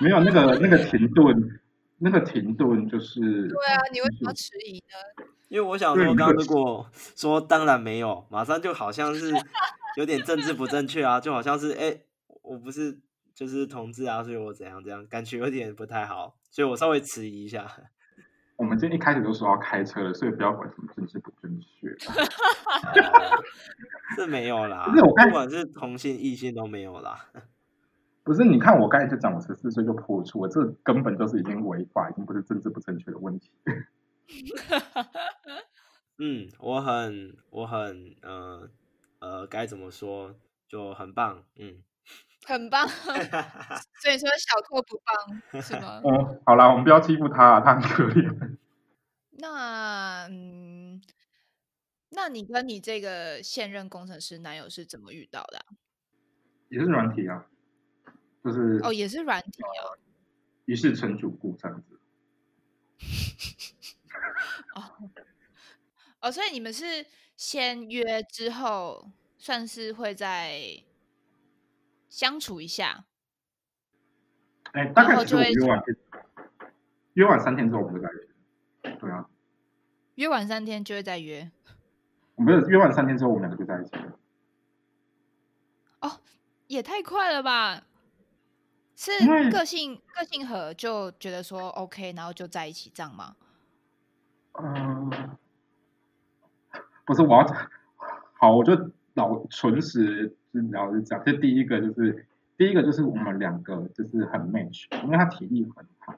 [0.00, 1.60] 没有那个 那个停顿，
[1.98, 5.24] 那个停顿就是对啊，你为什么迟疑呢？
[5.48, 9.32] 因为我想说，刚如果说当然没有，马上就好像是
[9.96, 12.00] 有点政治不正确啊，就好像是哎，
[12.42, 12.98] 我不是
[13.34, 17.66] 就是同志啊，所以我怎样怎样，感觉有点不太好，所以我稍微迟疑一下。
[18.56, 21.88] 我们今天一开始就说要开车了，所以不要管什么政治不正确。
[24.16, 27.26] 是没有啦，不是我不管是同性异性都没有啦。
[28.22, 33.50] 不是，你看我刚才就讲，我十四岁就破处，这根本就是已经违法，已经不是政治不正确的问题。
[36.18, 38.68] 嗯，我很我很呃
[39.20, 40.34] 呃，该怎么说，
[40.68, 41.82] 就很棒，嗯。
[42.46, 42.88] 很棒，
[44.02, 46.00] 所以说小拓不棒是吗？
[46.02, 48.56] 嗯，好啦，我们不要欺负他，他很可怜。
[49.38, 51.02] 那嗯，
[52.08, 55.66] 那你跟你这个现任工程师男友是怎么遇到的？
[56.70, 57.46] 也是软体啊，
[58.42, 60.00] 就是哦，也是软体啊。
[60.64, 62.00] 于是成主顾这样子。
[64.74, 65.10] 哦
[66.20, 67.04] 哦，所以你们是
[67.40, 70.84] 先约之后，算是会再。
[72.10, 73.04] 相处一下，
[74.72, 75.80] 哎，大概就约完，
[77.14, 79.30] 约完三天之后不会再约，对啊，
[80.16, 81.48] 约完三天就会再约，
[82.34, 84.18] 没有约完三天之后我们两个就在一起了。
[86.00, 86.20] 哦，
[86.66, 87.84] 也太快了吧？
[88.96, 89.12] 是
[89.52, 93.36] 个性个性合就觉得说 OK，然后就在一起这样吗？
[94.54, 95.38] 嗯，
[97.10, 97.56] 不是，我要
[98.34, 100.36] 好，我就老纯实。
[100.52, 106.12] 是聊是这样，这第一个就是第一个就是我们两个就是很 match，因为他体力很好。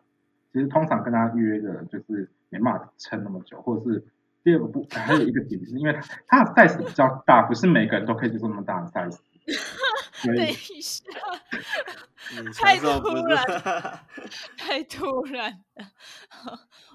[0.50, 4.02] 其实通常跟他约的就是没办法撑那么久，或者是
[4.42, 9.18] 第二个不还有一个点是因为他的 size 比较大，不是每个人都可以就这么大的 size。
[10.24, 11.05] 等一下，
[12.59, 13.44] 太突然，
[14.57, 15.85] 太突然了。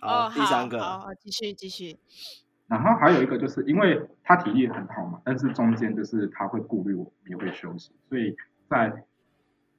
[0.02, 2.00] 哦，第三个，好，继续继续。
[2.68, 8.36] 然后还有一个就是因为他体力很好嘛，但是中间就是他会顾虑我们也会休息，所以
[8.70, 9.06] 在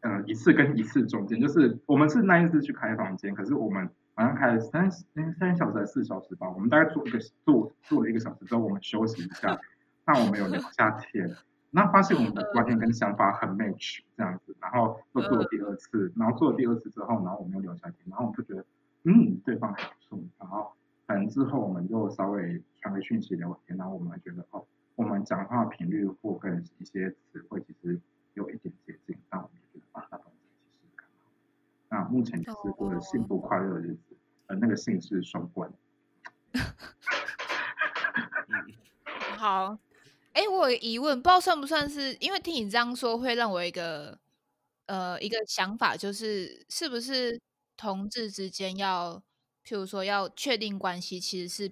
[0.01, 9.61] 呃一次跟一次中间，就是我们是那一次去开房间，可是我们好像开了三三三小时还是四小时吧，我们大概做一个做做了一个小时之后，我们休息一下，
[10.07, 11.31] 那我们有聊下天，
[11.71, 18.65] 那发现我们的观念跟想法很 match 这样子，然后又做了第二次，然后做了第二次之后，然后我们又聊下天，然后我们就觉得，
[19.05, 20.73] 嗯，对方还不错，然后
[21.09, 27.99] 反正之后我们就稍微传个讯息聊天，然后我们觉得哦，我们讲话频率或跟一些词汇其实
[28.35, 31.09] 有一点接近，那我们就觉得啊，那我们一起试试看。
[31.89, 34.19] 那目前就是过得幸福快乐的日子，
[34.49, 35.73] 呃，那个姓氏双关。
[39.39, 39.79] 好。
[40.35, 44.17] 哎，我有疑问，不知道算不算是，因为听你这样说，会让我一个
[44.87, 47.41] 呃一个想法，就是是不是
[47.77, 49.21] 同志之间要，
[49.69, 51.71] 譬如说要确定关系，其实是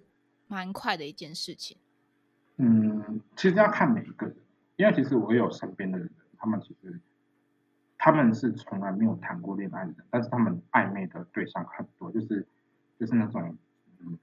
[0.49, 1.79] 蛮快的一件事情。
[2.59, 4.37] 嗯，其实要看每一个人，
[4.77, 7.01] 因为其实我有身边的人，他们其实
[7.97, 12.47] 他们是从来没有谈过恋爱的，但是他们暧昧的对象很多，就是
[13.01, 13.57] 就是那种
[14.01, 14.19] 嗯，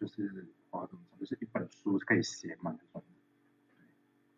[0.00, 3.04] 就是我怎么说，就是一本书可以写满那种。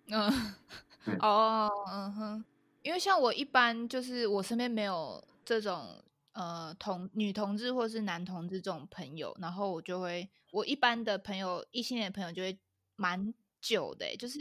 [0.06, 0.54] 嗯，
[1.20, 2.44] 哦，嗯哼，
[2.80, 6.02] 因为像我一般就是我身边没有这种
[6.38, 12.56] 呃同女同志或是男同志这种朋友，然后我就会我一般的朋友异性恋朋友就会
[12.94, 14.38] 蛮久的，就是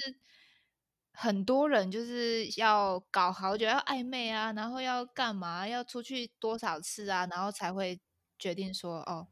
[1.12, 8.00] 很多人就是要搞好久要暧昧啊，然后要干嘛要出去多少次啊，然后才会
[8.38, 9.28] 决定说哦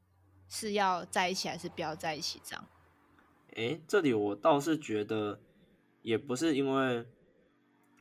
[0.50, 2.68] 是要在一起还是不要在一起这样。
[3.56, 5.40] 哎，这里我倒是觉得。
[6.06, 7.04] 也不是因为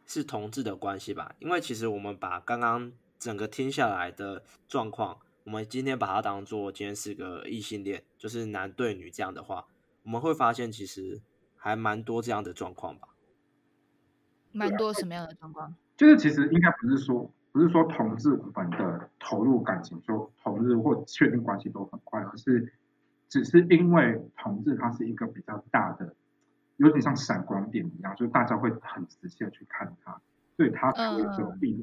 [0.04, 2.92] 是同志的关系吧，因为其实我们把刚刚
[3.24, 9.66] 整个听下来的状况，我们今天把它当做今天是个异性恋，就是男对女这样的话，
[10.02, 11.22] 我们会发现其实
[11.56, 13.08] 还蛮多这样的状况吧。
[14.52, 15.74] 蛮多什么样的状况？
[15.96, 22.74] 就是其实应该不是说不是说同志我们的投入感情就同志或确定关系都很快，而是
[23.30, 26.14] 只是因为同志它是一个比较大的。
[26.76, 30.20] 有点像闪光点一样，就是大家会很仔细的去看它，
[30.56, 31.28] 所以它才会有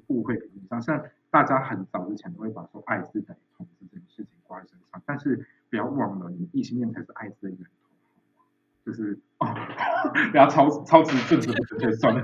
[0.08, 0.82] 误误会的印象。
[0.82, 7.66] 像大家很早之前都会把说艾滋等于同志这件事情挂在身上，但是不要忘了，你异性恋才是艾滋的源头，
[8.86, 9.48] 就是哦，
[10.32, 12.24] 不要超超级政治不对，算了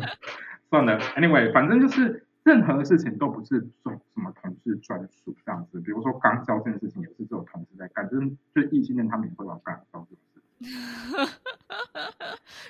[0.69, 5.79] 算了，anyway，反正就是任何的事情都不是说什么同志专属这样子。
[5.79, 10.41] 比如说肛交这件事情也是只有同志在干，就是就是异性恋他们也会玩肛交这种事。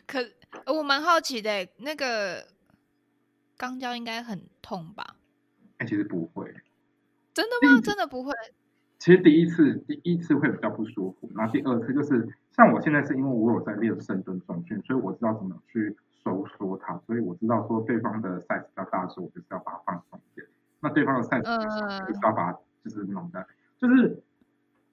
[0.06, 0.20] 可
[0.74, 2.46] 我蛮好奇的，那个
[3.58, 5.15] 肛交应该很痛吧？
[5.78, 6.54] 哎，其实不会，
[7.34, 7.82] 真的吗？
[7.82, 8.34] 真的不会。
[9.00, 20.48] 其实第一次第一次会比较不舒服，然后第二次就是像我现在是因为我有在练深蹲重训，所以我知道怎么去收缩它，所以我知道说对方的 size 比较大的时候，我就是要把它放松一点；
[20.80, 24.22] 那对方的 size 小，就是要把它就是弄的，就是。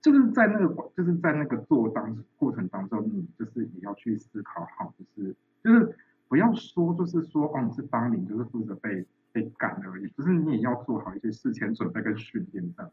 [0.02, 5.96] 就是在那个就是在那个做当过程当中，你就是也要去思考好，就是就是
[6.28, 12.90] 不要说就是说哦，你是帮领，就是负责被被干而已，就是你也要做好一些事前准备跟训练的。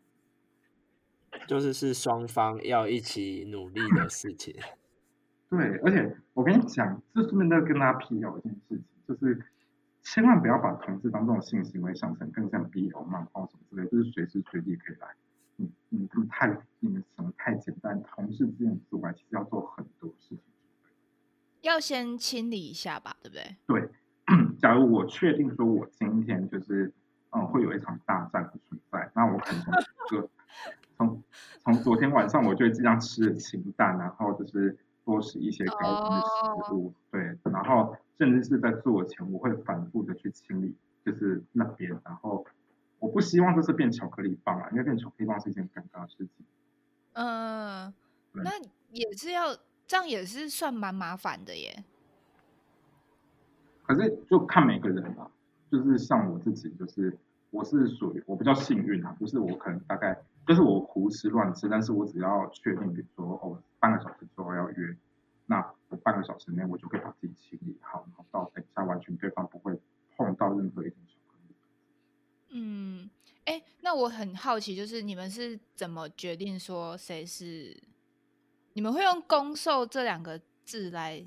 [1.47, 4.53] 就是是双方要一起努力的事情。
[5.49, 9.43] 对，而且我跟你讲，这顺便再跟大家辟谣一件事情，就是
[10.03, 15.07] 千万不要把同事当这种性行为想成更像 BL 漫画什么之类，就是随时随地可以来。
[15.55, 19.85] 你你们太你们想的太简单，同事之间之外，其实要做很。
[21.61, 23.55] 要先清理一下吧，对不对？
[23.67, 23.89] 对，
[24.59, 26.91] 假如我确定说我今天就是
[27.31, 29.61] 嗯会有一场大战的存在，那我可能
[30.09, 30.29] 从个
[30.97, 31.23] 从
[31.63, 36.21] 从昨天晚上我就尽量吃的清淡，然后就是多吃一些高级的
[36.67, 42.45] 食物，对，然后甚至是在做前我会反复的去清理，就是那边，然后。
[42.99, 46.45] 我不希望就是变巧克力棒啊，因为变巧克力棒是一件尴尬的事情。
[47.13, 47.91] 嗯，
[48.31, 48.51] 那
[48.91, 49.57] 也是要
[49.91, 51.83] 这样，也是算蛮麻烦的耶。
[53.83, 55.29] 可是就看每个人吧，
[55.69, 57.17] 就是像我自己，就是
[57.49, 64.95] 我是属于我比较幸运啊，就是我可能大概就是我胡吃乱吃，但是我只要确定，比如说哦半个小时之后要约，
[65.47, 69.77] 那我半个小时内我就可以把自己清理好，然后到等一下完全对方不会
[70.15, 70.95] 碰到任何一点。
[72.51, 73.09] 嗯，
[73.43, 77.90] 哎，那我很好奇，就是你们是怎么决定说谁是？
[78.73, 81.23] 你们会用“公受”这两个字来？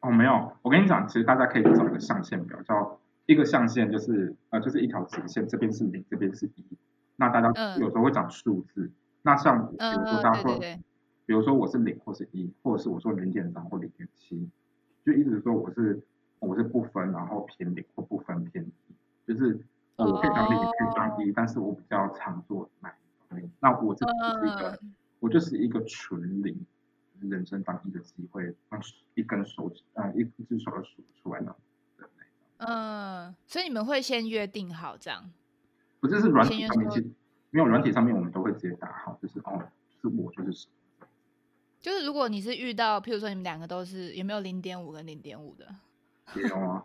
[0.00, 6.64] 哦，没有，我跟你讲，其实大家可以找一个象限表，叫一个象限就是呃，就是一条直线，这边是零，这边是一。
[7.16, 7.48] 那大家
[7.78, 8.90] 有时候会讲数字，
[9.22, 10.80] 那像比如说大家会，
[11.26, 14.48] 比如说我是零或是一，或者是我说零点三或零点七，
[15.04, 16.02] 就意思是说我是
[16.38, 18.72] 我是不分，然后偏零或不分偏一，
[19.26, 19.60] 就是。
[19.96, 23.48] 我可以当零，可以当一，但是我比较常做哪一方面？
[23.60, 24.12] 那我这是
[24.48, 24.76] 一个，
[25.24, 26.66] 我就是一个纯零，
[27.22, 28.82] 人生当一的机会，用
[29.14, 31.56] 一根手指，呃，一一只手数出来呢。
[32.58, 35.32] 嗯，所以你们会先约定好这样？
[36.00, 37.06] 不就是软体上面其实
[37.48, 39.66] 没有软体上面我们都会直接打好，就是哦，
[40.02, 40.68] 就是我就是谁
[41.80, 45.74] 就是如果你是遇到，譬如说你们两个都是有没有零点五跟零点五的？
[46.36, 46.84] 也有啊，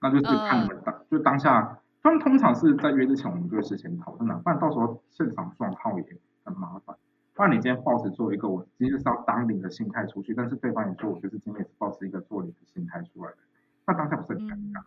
[0.00, 6.96] 那就是看你们当、就当下，他们通常是在约之前我们就会事先讨论了，不然到时候现场撞号也很麻烦。
[7.40, 13.38] 不然你今天抱持做一个我今天是要当零的心态出去，但是对方也说我就是今天也是抱持一个做零的心态出来的，
[13.86, 14.82] 那当下不是很尴尬？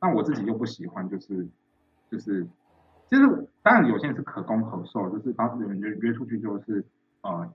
[0.00, 1.46] 那我自己又不喜欢，就是
[2.10, 2.46] 就是，
[3.10, 6.82] 其实当然有些人是可攻可受，就是当时有人约约出去就是
[7.20, 7.52] 呃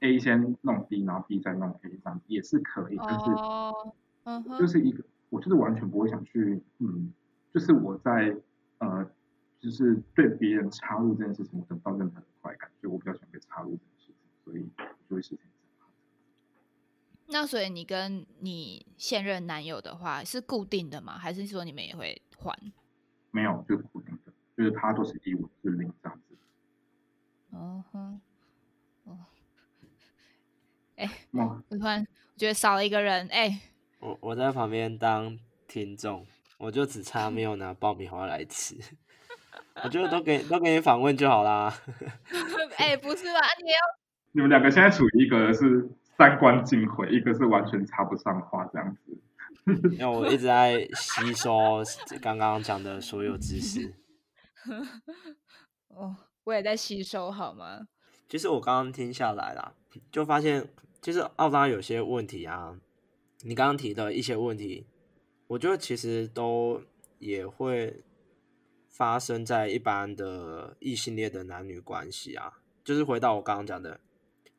[0.00, 3.26] A 先弄 B，然后 B 再弄 A 这样也是可以，但是。
[4.58, 7.12] 就是一个，我就是完全不会想去，嗯，
[7.52, 8.34] 就是我在
[8.78, 9.06] 呃，
[9.64, 15.38] 就是对别人插入这件事情，我得不到任何的快感，所以我比较喜欢被插入这件事情，所以我就会事情。
[17.28, 21.16] 那所以你跟你现任男友的话是固定的吗？
[21.16, 22.54] 还是说你们也会换？
[23.30, 26.36] 没有，就是固定的，就是他都是一，我是零这样子。
[27.48, 28.20] 哦哼，
[29.04, 29.18] 哦，
[31.30, 32.06] 哇，我突然
[32.36, 33.62] 觉得少了一个人，哎、
[33.98, 36.26] 我我在旁边当听众，
[36.58, 38.78] 我就只差没有拿爆米花来吃。
[39.82, 41.72] 我觉得都给都给你访问就好啦。
[42.78, 43.40] 哎、不是吧？
[43.62, 43.80] 你也要
[44.32, 49.20] 你们两个现在处于一个是三观尽毁，一个是完全插不上话这样子。
[49.92, 51.82] 因为我一直在吸收
[52.20, 53.94] 刚刚讲的所有知识。
[55.88, 57.86] 哦，我也在吸收，好吗？
[58.28, 59.74] 其实我刚刚听下来啦，
[60.12, 60.68] 就发现
[61.00, 62.78] 其实奥拉有些问题啊，
[63.42, 64.86] 你刚刚提的一些问题，
[65.46, 66.82] 我觉得其实都
[67.18, 68.02] 也会
[68.96, 72.52] 发生在一般的异性恋的男女关系啊。
[72.84, 73.98] 就是回到我刚刚讲的，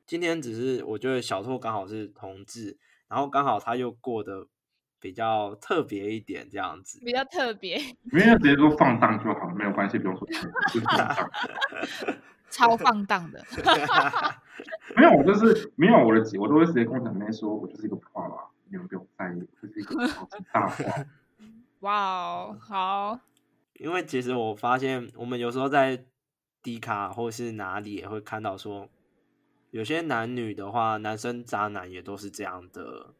[0.05, 2.77] 今天只是我觉得小拓刚好是同志，
[3.07, 4.47] 然后刚好他又过得
[4.99, 6.99] 比较特别一点这样子。
[7.05, 7.79] 比较特别，
[8.11, 10.27] 没有直接说放荡就好，没有关系，不用说。
[12.49, 13.43] 超放荡的。
[14.95, 20.83] 没有，我就是没有我的姐，我都会直接跟我长辈说，我就是一个娃娃，你们不用在意，我就是一个超级大话。
[21.81, 23.19] 哇哦，好，
[23.79, 26.05] 因为其实我发现，我们有时候在
[26.61, 28.89] 迪卡或是哪里也会看到说，
[29.71, 33.13] 有些男女的话，男生渣男也都是这样的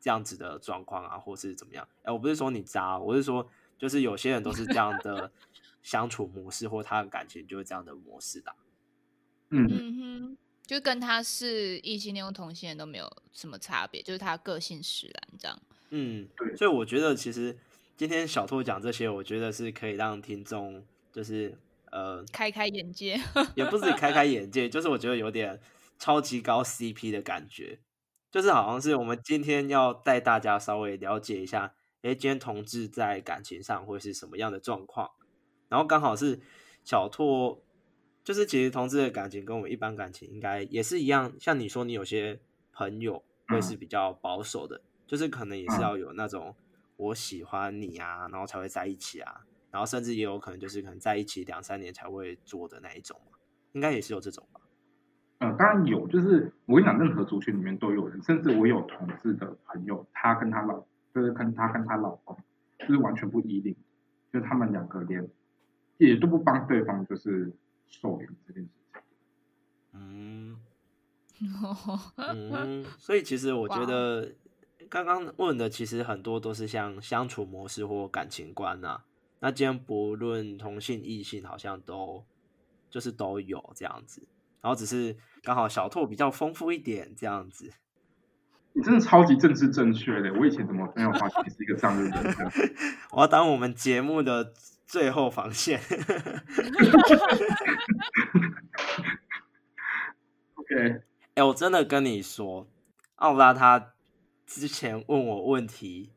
[0.00, 1.86] 这样子的状况啊，或是怎么样。
[2.02, 3.48] 哎，我不是说你渣，我是说，
[3.78, 5.30] 就是有些人都是这样的
[5.82, 8.56] 相处模式，或他的感情就是这样的模式的啊。
[9.50, 10.36] 嗯，嗯哼，
[10.66, 15.62] 就跟他是异性恋或同性恋都没有什么差别，就是他个性使然这样。
[15.90, 17.58] 嗯，对所以我觉得其实
[18.00, 20.82] 今天小兔讲这些，我觉得是可以让听众
[21.12, 21.54] 就是
[21.90, 23.20] 呃开开眼界，
[23.54, 25.60] 也不是开开眼界，就是我觉得有点
[25.98, 27.78] 超级高 CP 的感觉，
[28.30, 35.10] 就是好像是我们今天要带大家稍微了解一下，诶，今天同志在感情上会是什么样的状况，
[35.68, 36.40] 然后刚好是
[36.82, 37.60] 小拓，
[38.24, 42.40] 就是其实同志的感情跟我们一般感情应该也是一样，像你说你有些
[42.72, 46.56] 朋友会是比较保守的，就是可能也是要有那种
[47.00, 53.38] 我喜欢你啊，然后才会在一起啊，然后甚至也有可能就是可能在一起两三年才会做的那一种嘛，
[53.72, 54.60] 应该也是有这种吧。
[55.38, 60.84] 呃，当然有，就是我跟你讲，任何族群里面都有人，甚至我有同志的朋友，他跟他老，
[61.14, 62.36] 就是跟他跟他老公，
[62.80, 63.74] 就是完全不依恋，
[64.30, 65.26] 就是他们两个连
[65.96, 67.50] 也都不帮对方，就是
[67.86, 69.02] 受孕这件事情。
[69.94, 70.58] 嗯
[72.18, 74.30] 嗯，所以其实我觉得
[74.90, 79.04] 刚刚问的其实很多都是像相处模式或感情观啊。
[79.38, 82.24] 那今天不论同性异性，好像都
[82.90, 84.26] 就是都有这样子，
[84.60, 87.72] 然后只是刚好小兔比较丰富一点这样子。
[88.72, 92.50] 你真的超级政治正确的，我以前怎么没有发现你是一个这样的人呢？
[93.12, 94.52] 我要当我们节目的
[94.84, 95.80] 最后防线。
[100.54, 101.02] OK，
[101.34, 102.68] 哎、我真的跟你说，
[103.16, 103.92] 奥拉他
[104.50, 106.10] 之前问我问题，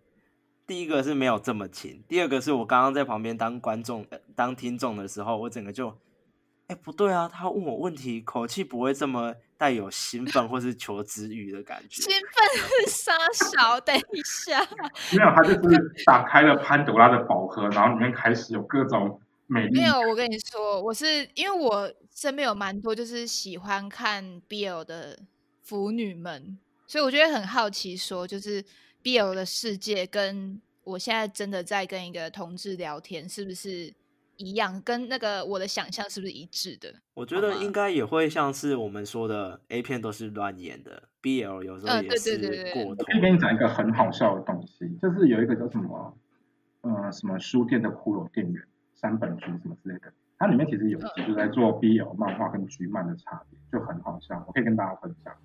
[0.65, 5.95] 第一个是没有这么勤，第二个是我刚刚在旁边当观众、呃当听众的时候，我整个就，
[6.65, 12.11] 哎、不对啊，他问我问题，口气不会这么带有兴奋或是求知欲的感觉兴。
[12.11, 14.59] 奋是傻小，等一下，
[15.15, 25.19] 没有，他就是打开了潘朵拉的宝盒，然后里面开始有各种美丽没有，我跟你说，我是因为我身边有蛮多就是喜欢看 BL 的
[25.61, 26.57] 腐女们，
[26.93, 28.63] 所以我觉得很好奇，说就是
[29.01, 33.91] BL 的世界跟我现在真的在跟一个同志聊天，是不是
[34.37, 34.79] 一样？
[34.83, 36.93] 跟那个我的想象是不是一致的？
[37.15, 42.37] 我觉得应该也会像是我们说的 A 片都是乱演的，BL 有时候也是
[42.75, 43.19] 过头我可以。
[43.19, 46.15] 跟你讲一个很好笑的东西，就是有一个叫什么
[46.81, 48.63] 呃什么书店的骷髅店员
[48.93, 55.35] 山本居什么之类的，它里面其实有一集就在做 BL 漫画跟菊漫的差别，就很好笑，我可以跟大家分享。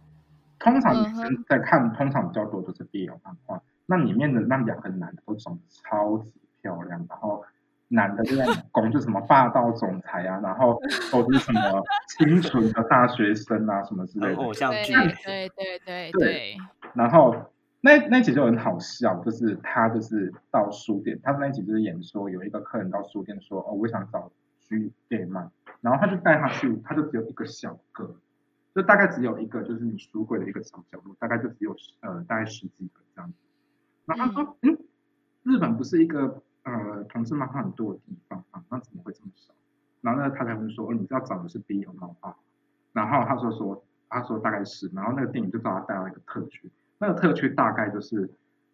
[0.58, 7.44] 通常女生在看，通常比较多就是 BL 漫画，那里面的那两个男的都长得超级漂亮，然后
[7.88, 10.78] 男的就在攻就什么霸道总裁啊，然后
[11.12, 14.92] 都是什么清纯的大学生啊什么之类的偶像剧，
[15.24, 16.56] 对对对对。
[16.94, 17.34] 然后
[17.80, 24.30] 那那集就很好笑，就是他就是到书店，他那集就是演说有一个客人到书店说哦我想找
[24.68, 25.50] G gay 漫，
[25.80, 28.16] 然后他就带他去，他就只有一个小哥。
[28.78, 33.36] 就大概只有一个，就是你书柜的一个小角落，大概就只有呃大概十几个这样子。
[34.06, 34.78] 然后他说，嗯，
[35.42, 39.52] 日本不是一个呃同志漫画很多的地方啊，那怎么会这么少？
[40.00, 42.36] 然后呢，他才会说，哦，你知道找的是 BL 漫画。
[42.92, 48.30] 然后他说说，他说大概是，然后那个电影就把他带到一个特区，那个特区大概就是，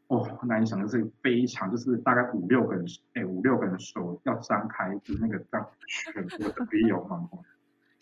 [0.09, 2.85] 哦，难以想象，是非常就是大概五六个人，
[3.15, 7.39] 哎，五六个人手要张开，就是那个这样全部的 BL 漫画。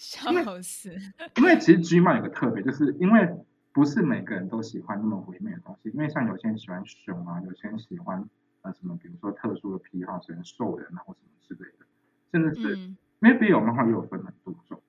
[0.03, 0.91] 笑死！
[1.39, 3.37] 因为其实 G 漫有个特别，就是因为
[3.73, 5.91] 不是每个人都喜欢那么唯美的东西。
[5.91, 8.29] 因为像有些人喜欢熊啊，有些人喜欢
[8.63, 11.87] 呃什么，比如说特殊的癖好，喜欢兽人啊或什么之类的。
[12.33, 14.83] 甚至是因为 B 有漫画也有分很多种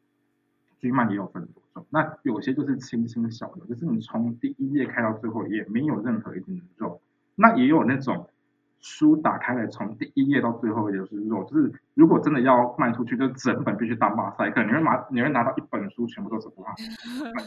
[0.81, 1.85] ，G 漫也有分很多种。
[1.91, 6.99] 那有些就是轻轻小的，就是你从第一页看到最后一页没有任何一点的肉。
[7.35, 8.27] 那也有那种。
[8.85, 11.45] 书打开来，从第一页到最后也是肉。
[11.45, 14.63] 就是如果真的要卖出去，就整本必须当马赛克。
[14.63, 16.73] 你会拿，你会拿到一本书全部都是哇，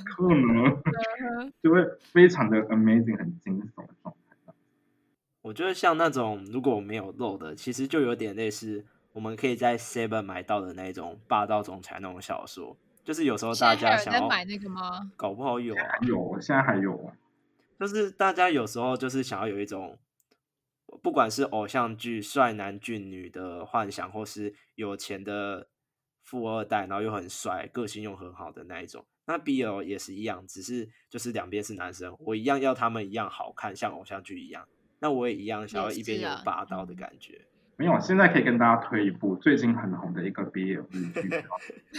[0.05, 0.81] 可能
[1.61, 4.53] 就会非常的 amazing，很惊悚的状态。
[5.43, 12.77] 我觉得像那种如果没有漏的，其实就有点类似我们可以在 Seven 买到的那种霸道总裁那种小说。
[13.03, 15.11] 就是有时候大家想要买那个吗？
[15.17, 17.13] 搞不好有啊，有，现在还有啊。
[17.81, 19.99] 就是大家有时候就是想要有一种。
[21.07, 25.69] 不管是偶像剧帅男俊女的幻想，或是有钱的
[26.25, 34.67] 富二代，然后又很帅，个性又很好的那一种，那 BL 也是一样，只是就是两边是男生，我一样要他们一样好看，像偶像剧一样，
[34.99, 37.47] 那我也一样想要一边有霸道的感觉。
[37.79, 41.45] 没有，现在可以跟大家推一部最近很红的一个 BL 日剧，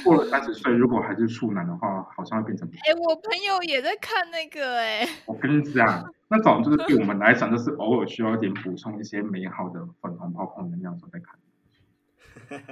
[0.03, 2.67] 过了三十岁如果还是处男的话，好像会变成。
[2.67, 5.07] 哎，我朋友也在看那个哎。
[5.25, 6.11] 我跟你讲。
[6.29, 11.39] 那种就是对我们来讲，就是偶尔需要一点补充一些美好的粉红泡泡能量时候再看。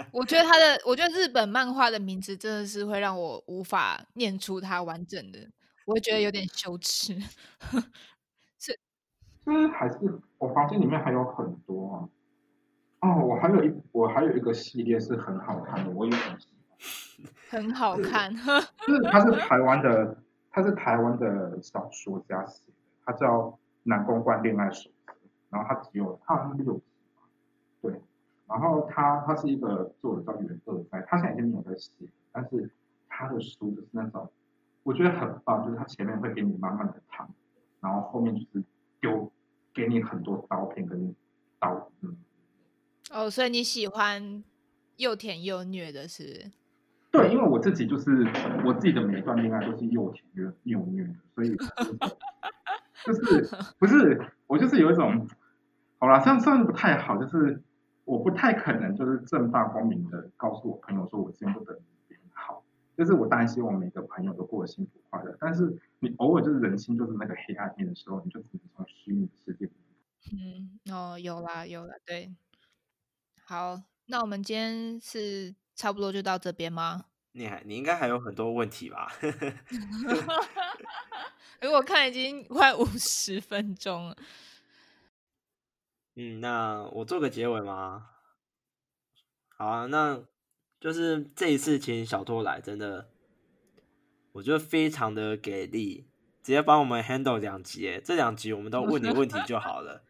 [0.11, 5.39] 我觉得他的，我觉得日本漫画的名字真的是会让我无法念出它完整的，
[5.85, 7.13] 我会觉得有点羞耻。
[8.59, 8.77] 是，
[9.45, 9.97] 就是还是
[10.37, 12.09] 我房间里面还有很多啊。
[13.05, 16.55] 哦，我还有一我还有一个系列是很好看的，我也很喜欢。
[17.47, 20.17] 很好看，就是他是台湾的，
[20.49, 22.73] 他是台湾的小说家写的。
[23.05, 23.41] 他叫
[23.83, 25.13] 《南宫关恋爱手册》，
[25.51, 26.83] 然后他只有他好像六集
[27.81, 28.01] 对，
[28.47, 31.91] 然后他他是一个作者叫袁二在，他现在已经没有在写，
[32.31, 32.71] 但是
[33.07, 34.27] 他的书就是那种
[34.81, 37.29] 我觉得很棒，就是他前面会给你满满的糖，
[37.79, 38.63] 然后后面就是
[38.99, 39.31] 丢
[39.73, 41.15] 给你很多刀片跟
[41.59, 42.17] 刀，嗯。
[43.11, 44.43] 哦，所以你喜欢
[44.97, 46.51] 又甜又虐的是？
[47.11, 48.27] 对，因为我自己就是
[48.65, 51.55] 我自己的每一段恋爱都是又甜又又虐的，所以。
[53.05, 53.47] 就是
[53.77, 55.27] 不是我就是有一种，
[55.99, 57.61] 好了，这样这样不太好，就是
[58.03, 62.63] 我不太可能就是正大光明的告诉我朋友说我见不得别人好，
[62.97, 69.69] 就是我当然希望每个朋友都过得幸福快乐，但是你偶尔就是人心就是那个黑暗面的时候，你就只能从虚拟世界。
[70.33, 72.33] 嗯，哦，有啦有啦，对，
[73.47, 77.05] 好，那我们今天是差不多就到这边吗？
[77.33, 79.11] 你还你应该还有很多问题吧？
[81.61, 84.17] 因为我看已经快五十分钟了。
[86.15, 88.09] 嗯，那我做个结尾吗？
[89.49, 90.23] 好啊，那
[90.79, 93.09] 就是这一次请小托来，真的
[94.31, 96.07] 我觉得非常的给力，
[96.41, 100.03] 直接帮我们 handle 两集，这两集我们都问你问题就好了。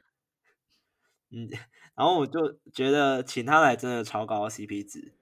[1.30, 1.50] 嗯，
[1.96, 5.14] 然后我就觉得请他来真的超高 CP 值。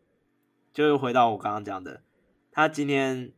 [0.74, 2.04] 就是回到我刚刚讲的，
[2.52, 3.32] 他今天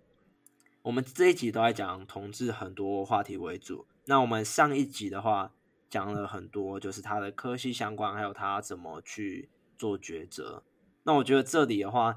[0.84, 3.88] 我们这一集都在讲同志很多话题为主。
[4.06, 5.54] 那我们上一集的话
[5.90, 10.64] 讲了很多，就是他的科系相关，还有他怎么去做抉择。
[11.04, 12.16] 那我觉得这里的话，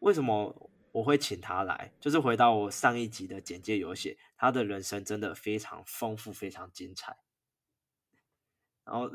[0.00, 1.94] 为什么我会请他来？
[1.98, 7.16] 就是回到我上一集的简介有写，他的人生真的非常丰富，非常精彩。
[8.84, 9.10] 然后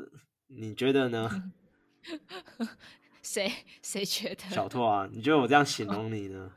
[0.48, 1.52] 你觉得呢？
[3.22, 3.50] 谁
[3.82, 5.08] 谁觉得小拓啊？
[5.12, 6.50] 你觉得我这样形容 你呢？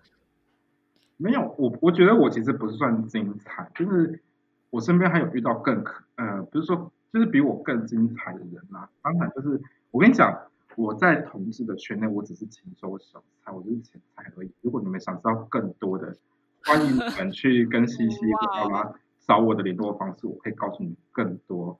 [1.17, 4.21] 没有，我我觉得我其实不是算精彩，就是
[4.69, 8.89] 我身边还有遇到更可呃，不是说就是比我更精彩的人啦。
[9.01, 9.61] 当然，就是
[9.91, 14.51] 我跟你讲，我在同志的圈内，我只是禽收小菜，我就是钱财而已。
[14.61, 16.15] 如果你们想知道更多的，
[16.63, 21.77] 欢迎你们去跟西西或妈妈找我的联络方式，我可以告诉你更多。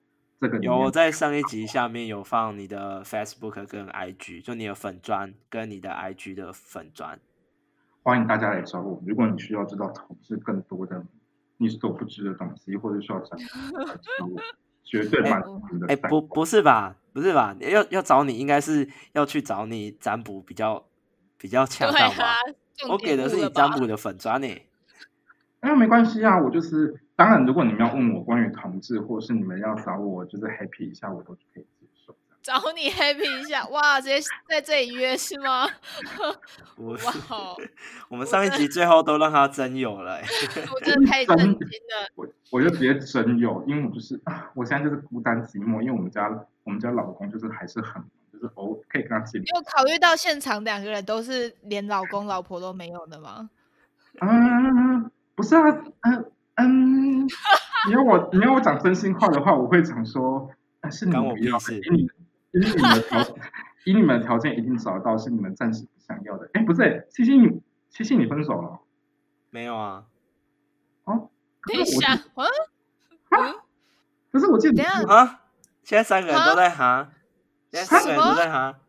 [0.62, 7.20] 有在上一集下面有放你的 Facebook 跟 IG，就你的粉砖跟你的 IG 的粉砖。
[8.02, 9.00] 欢迎大家来找我。
[9.06, 11.04] 如果你需要知道投资更多的
[11.58, 13.38] 你所不知的东西，或者需要找
[13.74, 14.42] 我来找我，
[14.84, 16.96] 绝对满足你的哎、赛不不是吧？
[17.14, 17.56] 不是吧？
[17.60, 20.84] 要要找你，应该是要去找你占卜比较
[21.38, 22.38] 比较恰对当吧？
[22.90, 24.48] 我给的是你占卜的粉砖呢、
[25.60, 32.16] 哎，没关系啊，我就是当然，如果你们要问我关于同志，或是你们要找我就是 happy 一下，我都可以接受。
[32.42, 35.68] 找你 happy 一下，哇，直接在这里约是吗？
[36.78, 37.56] 我 哇哦，
[38.10, 40.26] 我们上一集最后都让他真有了、欸，
[40.74, 42.10] 我真的太震惊了。
[42.16, 46.28] 我我就直接真有，因为我就是啊，我现在就是孤单寂寞，因为我们家
[46.64, 48.02] 我们家老公就是还是很
[48.34, 53.52] 就是偶可以跟他见面你有考虑到现场两个人都是连老公老婆都没有的吗？
[54.20, 55.62] 嗯，不是啊，
[56.02, 56.32] 嗯
[56.62, 57.26] 嗯，
[57.88, 60.50] 你要我你要我讲真心话的话，我会讲说，
[60.82, 62.10] 啊是你们不要，我屁事以你
[62.52, 63.36] 以你们的条
[63.86, 66.50] 以你们的条件一定找得到，是你们暂时不想要的。
[66.54, 68.80] 哎，不是、欸，七七你七七你分手了
[69.50, 70.04] 没有啊？
[71.06, 71.30] 哦？
[71.62, 72.24] 可等一是我下，记
[73.30, 73.56] 嗯，
[74.32, 75.42] 可是我记得啊！
[75.84, 77.10] 现在三个人都啊在哈，
[77.72, 78.80] 现在三个人都在哈。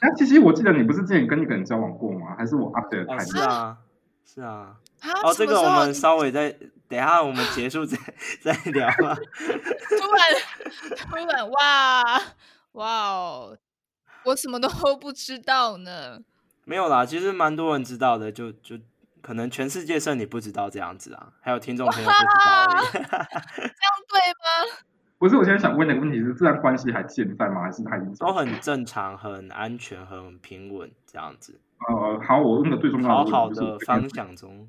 [0.00, 2.34] 哎，七七，我记得你不是之前跟一个人交往过吗？
[2.36, 3.78] 还是我 update 哦，太是啊，
[4.24, 4.76] 是啊。
[5.00, 6.54] 啊，哦，这个我们稍微再
[6.88, 7.96] 等一下，我们结束再
[8.40, 9.14] 再聊 吧。
[9.14, 12.22] 突然突然哇
[12.72, 13.58] 哇哦，
[14.24, 16.18] 我什么都 不知道呢。
[16.64, 18.78] 没有啦，其实蛮多人知道的，就就
[19.22, 22.66] 可能全世界剩你不知道这样子啊，还有听众朋友不知道。
[22.92, 23.08] 这样
[24.08, 24.78] 对吗？
[25.18, 27.62] 不是，我现在想问的问题是，这段关系还健在吗？
[27.62, 31.58] 还是他已经都很正常、很安全、很平稳这样子，
[31.88, 34.68] 呃，好，我问的最重要好好的方向中。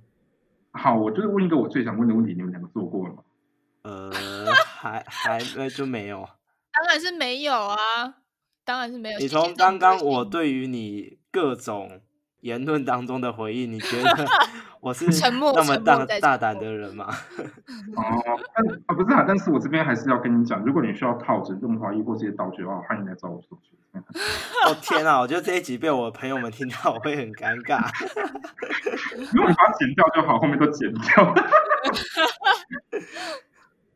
[0.77, 3.23] 好，我就是问一个我最想问的问题，你们两个做过了吗？
[3.83, 4.11] 呃，
[4.65, 6.27] 还还那就没有。
[6.73, 7.77] 当然是没有啊，
[8.65, 9.19] 当然是没有。
[9.19, 12.01] 你从刚刚我对于你各种
[12.45, 14.25] 言论当中的回应，你觉得
[14.79, 17.07] 我是那么大大胆的人吗？
[17.97, 23.71] 哦，但啊不是啊，但是我这边还是要跟你讲，如果你需要套子、润滑液或这些道具的话，欢迎来找我索取。
[23.97, 25.19] 哦天啊！
[25.21, 27.81] 我觉得这一集被我朋友们听到，我会很尴尬。
[29.33, 31.33] 如果你把它剪掉就好，后面都剪掉。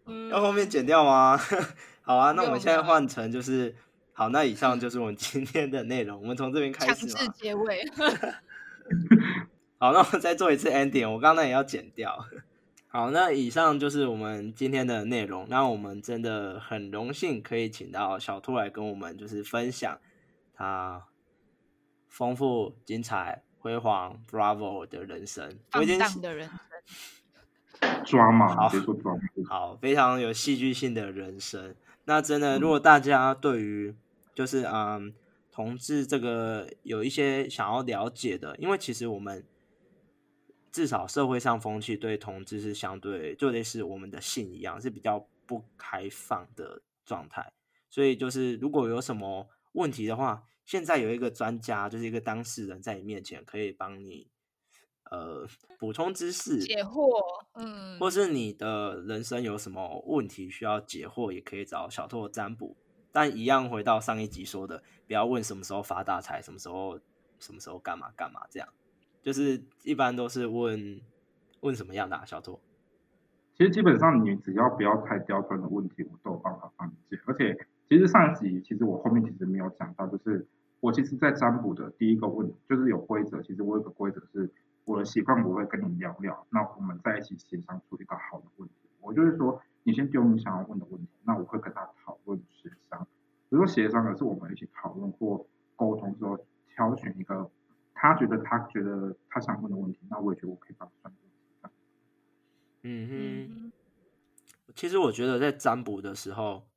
[0.08, 1.40] 嗯要后面剪掉吗？
[2.02, 3.76] 好啊，那我们用现在啊换成就是
[4.20, 7.26] 好，那以上就是我们今天的内容，我们从这边开强始强。
[7.26, 7.90] 制结尾。
[9.80, 12.26] 好，那我再做一次 ending，我刚才也要剪掉。
[12.90, 15.48] 好，那以上就是我们今天的内容。
[15.48, 19.98] 那我们真的很荣幸可以请到小兔来跟我们就是分享
[20.54, 21.06] 他
[22.10, 25.48] 丰富、精彩、辉煌、Bravo 的人生。
[25.48, 26.50] 我放已经荡的人
[27.80, 29.22] 生，抓嘛，好别说抓嘛。
[29.48, 31.74] 好，非常有戏剧性的人生。
[32.04, 33.96] 那真的，嗯如果大家对于
[34.40, 35.14] 就是嗯
[35.52, 39.46] 同志这个有一些想要了解的，因为其实我们
[40.72, 47.52] 至少社会上风气对同志是相对就类似我们的性一样，是比较不开放的状态。
[47.90, 54.30] 所以就是如果有什么问题的话，现在有一个专家，就是一个当事人在你面前，可以帮你
[55.12, 55.46] 呃
[55.78, 57.10] 补充知识，解惑，
[57.56, 62.78] 嗯，或是你的人生有什么问题需要解惑，也可以找小拓占卜。
[63.12, 67.00] 但一样回到上一集说的，不要问什么时候发大财，什么时候
[67.40, 68.70] 什么时候干嘛干嘛，这样
[69.22, 71.02] 就是一般都是问
[71.62, 72.60] 问什么样的、啊、小拓？
[73.58, 77.22] 其实基本上你只要不要太刁钻的问题，我都有办法帮你解。
[77.26, 80.48] 而且其实上一集其实我后面其实没有讲到，就是
[80.80, 84.50] 我其实在占卜的第一个问就是有规则，其实我有个规则是
[84.86, 88.76] 我的习惯我会跟你聊聊，那我们在一起协商出一个好的问题。
[89.02, 93.04] 我就是说你先丢你想要问的问题，那我会跟他讨论协商。
[93.50, 96.38] 比如说协商的是我们一起讨论或沟通之后
[96.76, 97.50] 挑选一个
[97.96, 101.74] 他觉得他觉得他想问的问题，那我也觉得我可以帮他算
[102.84, 103.14] 嗯哼，
[103.66, 103.72] 嗯
[104.76, 106.70] 其实我觉得在占卜的时候，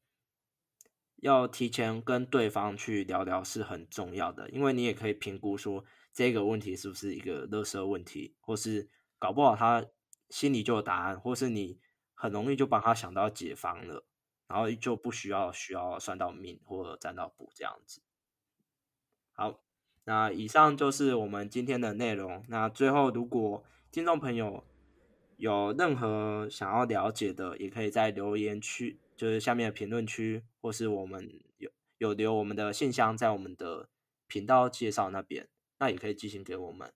[1.16, 5.84] 要提前跟对方去聊聊是很重要的，因为你也可以评估说
[6.14, 8.88] 这个问题是不是一个垃圾问题，或是
[9.18, 9.84] 搞不好他
[10.30, 11.78] 心里就有答案，或是你
[12.22, 14.04] 很容易就帮他想到解方了，
[14.46, 18.00] 然后就不需要需要算到命或者占到卜这样子。
[19.32, 19.58] 好，
[20.04, 22.44] 那以上就是我们今天的内容。
[22.46, 24.62] 那最后，如果听众朋友
[25.36, 31.68] 有任何想要了解的，也可以在留言区，就是下面的评论区，或是我们有
[31.98, 33.88] 有留我们的信箱在我们的
[34.28, 35.48] 频道介绍那边，
[35.80, 36.92] 那也可以寄信给我们。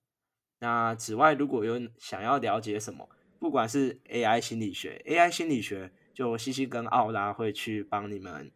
[0.59, 3.09] 那此外，如果有想要了解什么，
[3.39, 8.51] 不管是 AI 心理学，AI 心理学就西西跟奥拉会去帮你们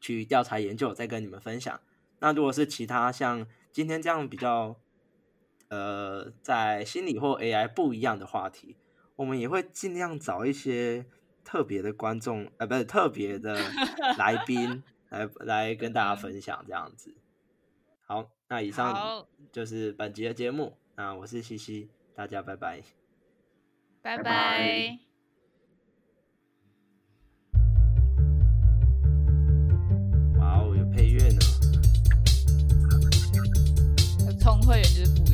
[0.00, 1.80] 去调查研究，再跟你们分享。
[2.20, 4.76] 那如果是其他像今天这样比较，
[5.68, 8.76] 呃，在心理或 AI 不一样的话题，
[9.16, 11.06] 我们也会尽量找一些
[11.44, 13.54] 特别的观众，呃，不是特别的
[14.18, 17.14] 来宾来来跟大家分享这样子。
[18.06, 20.76] 好，那以上就是本集的节目。
[20.96, 22.82] 那我是西西，大家拜拜，
[24.04, 24.98] 拜拜！
[30.38, 31.38] 哇哦，有配乐呢。
[34.38, 35.33] 充会员就是不一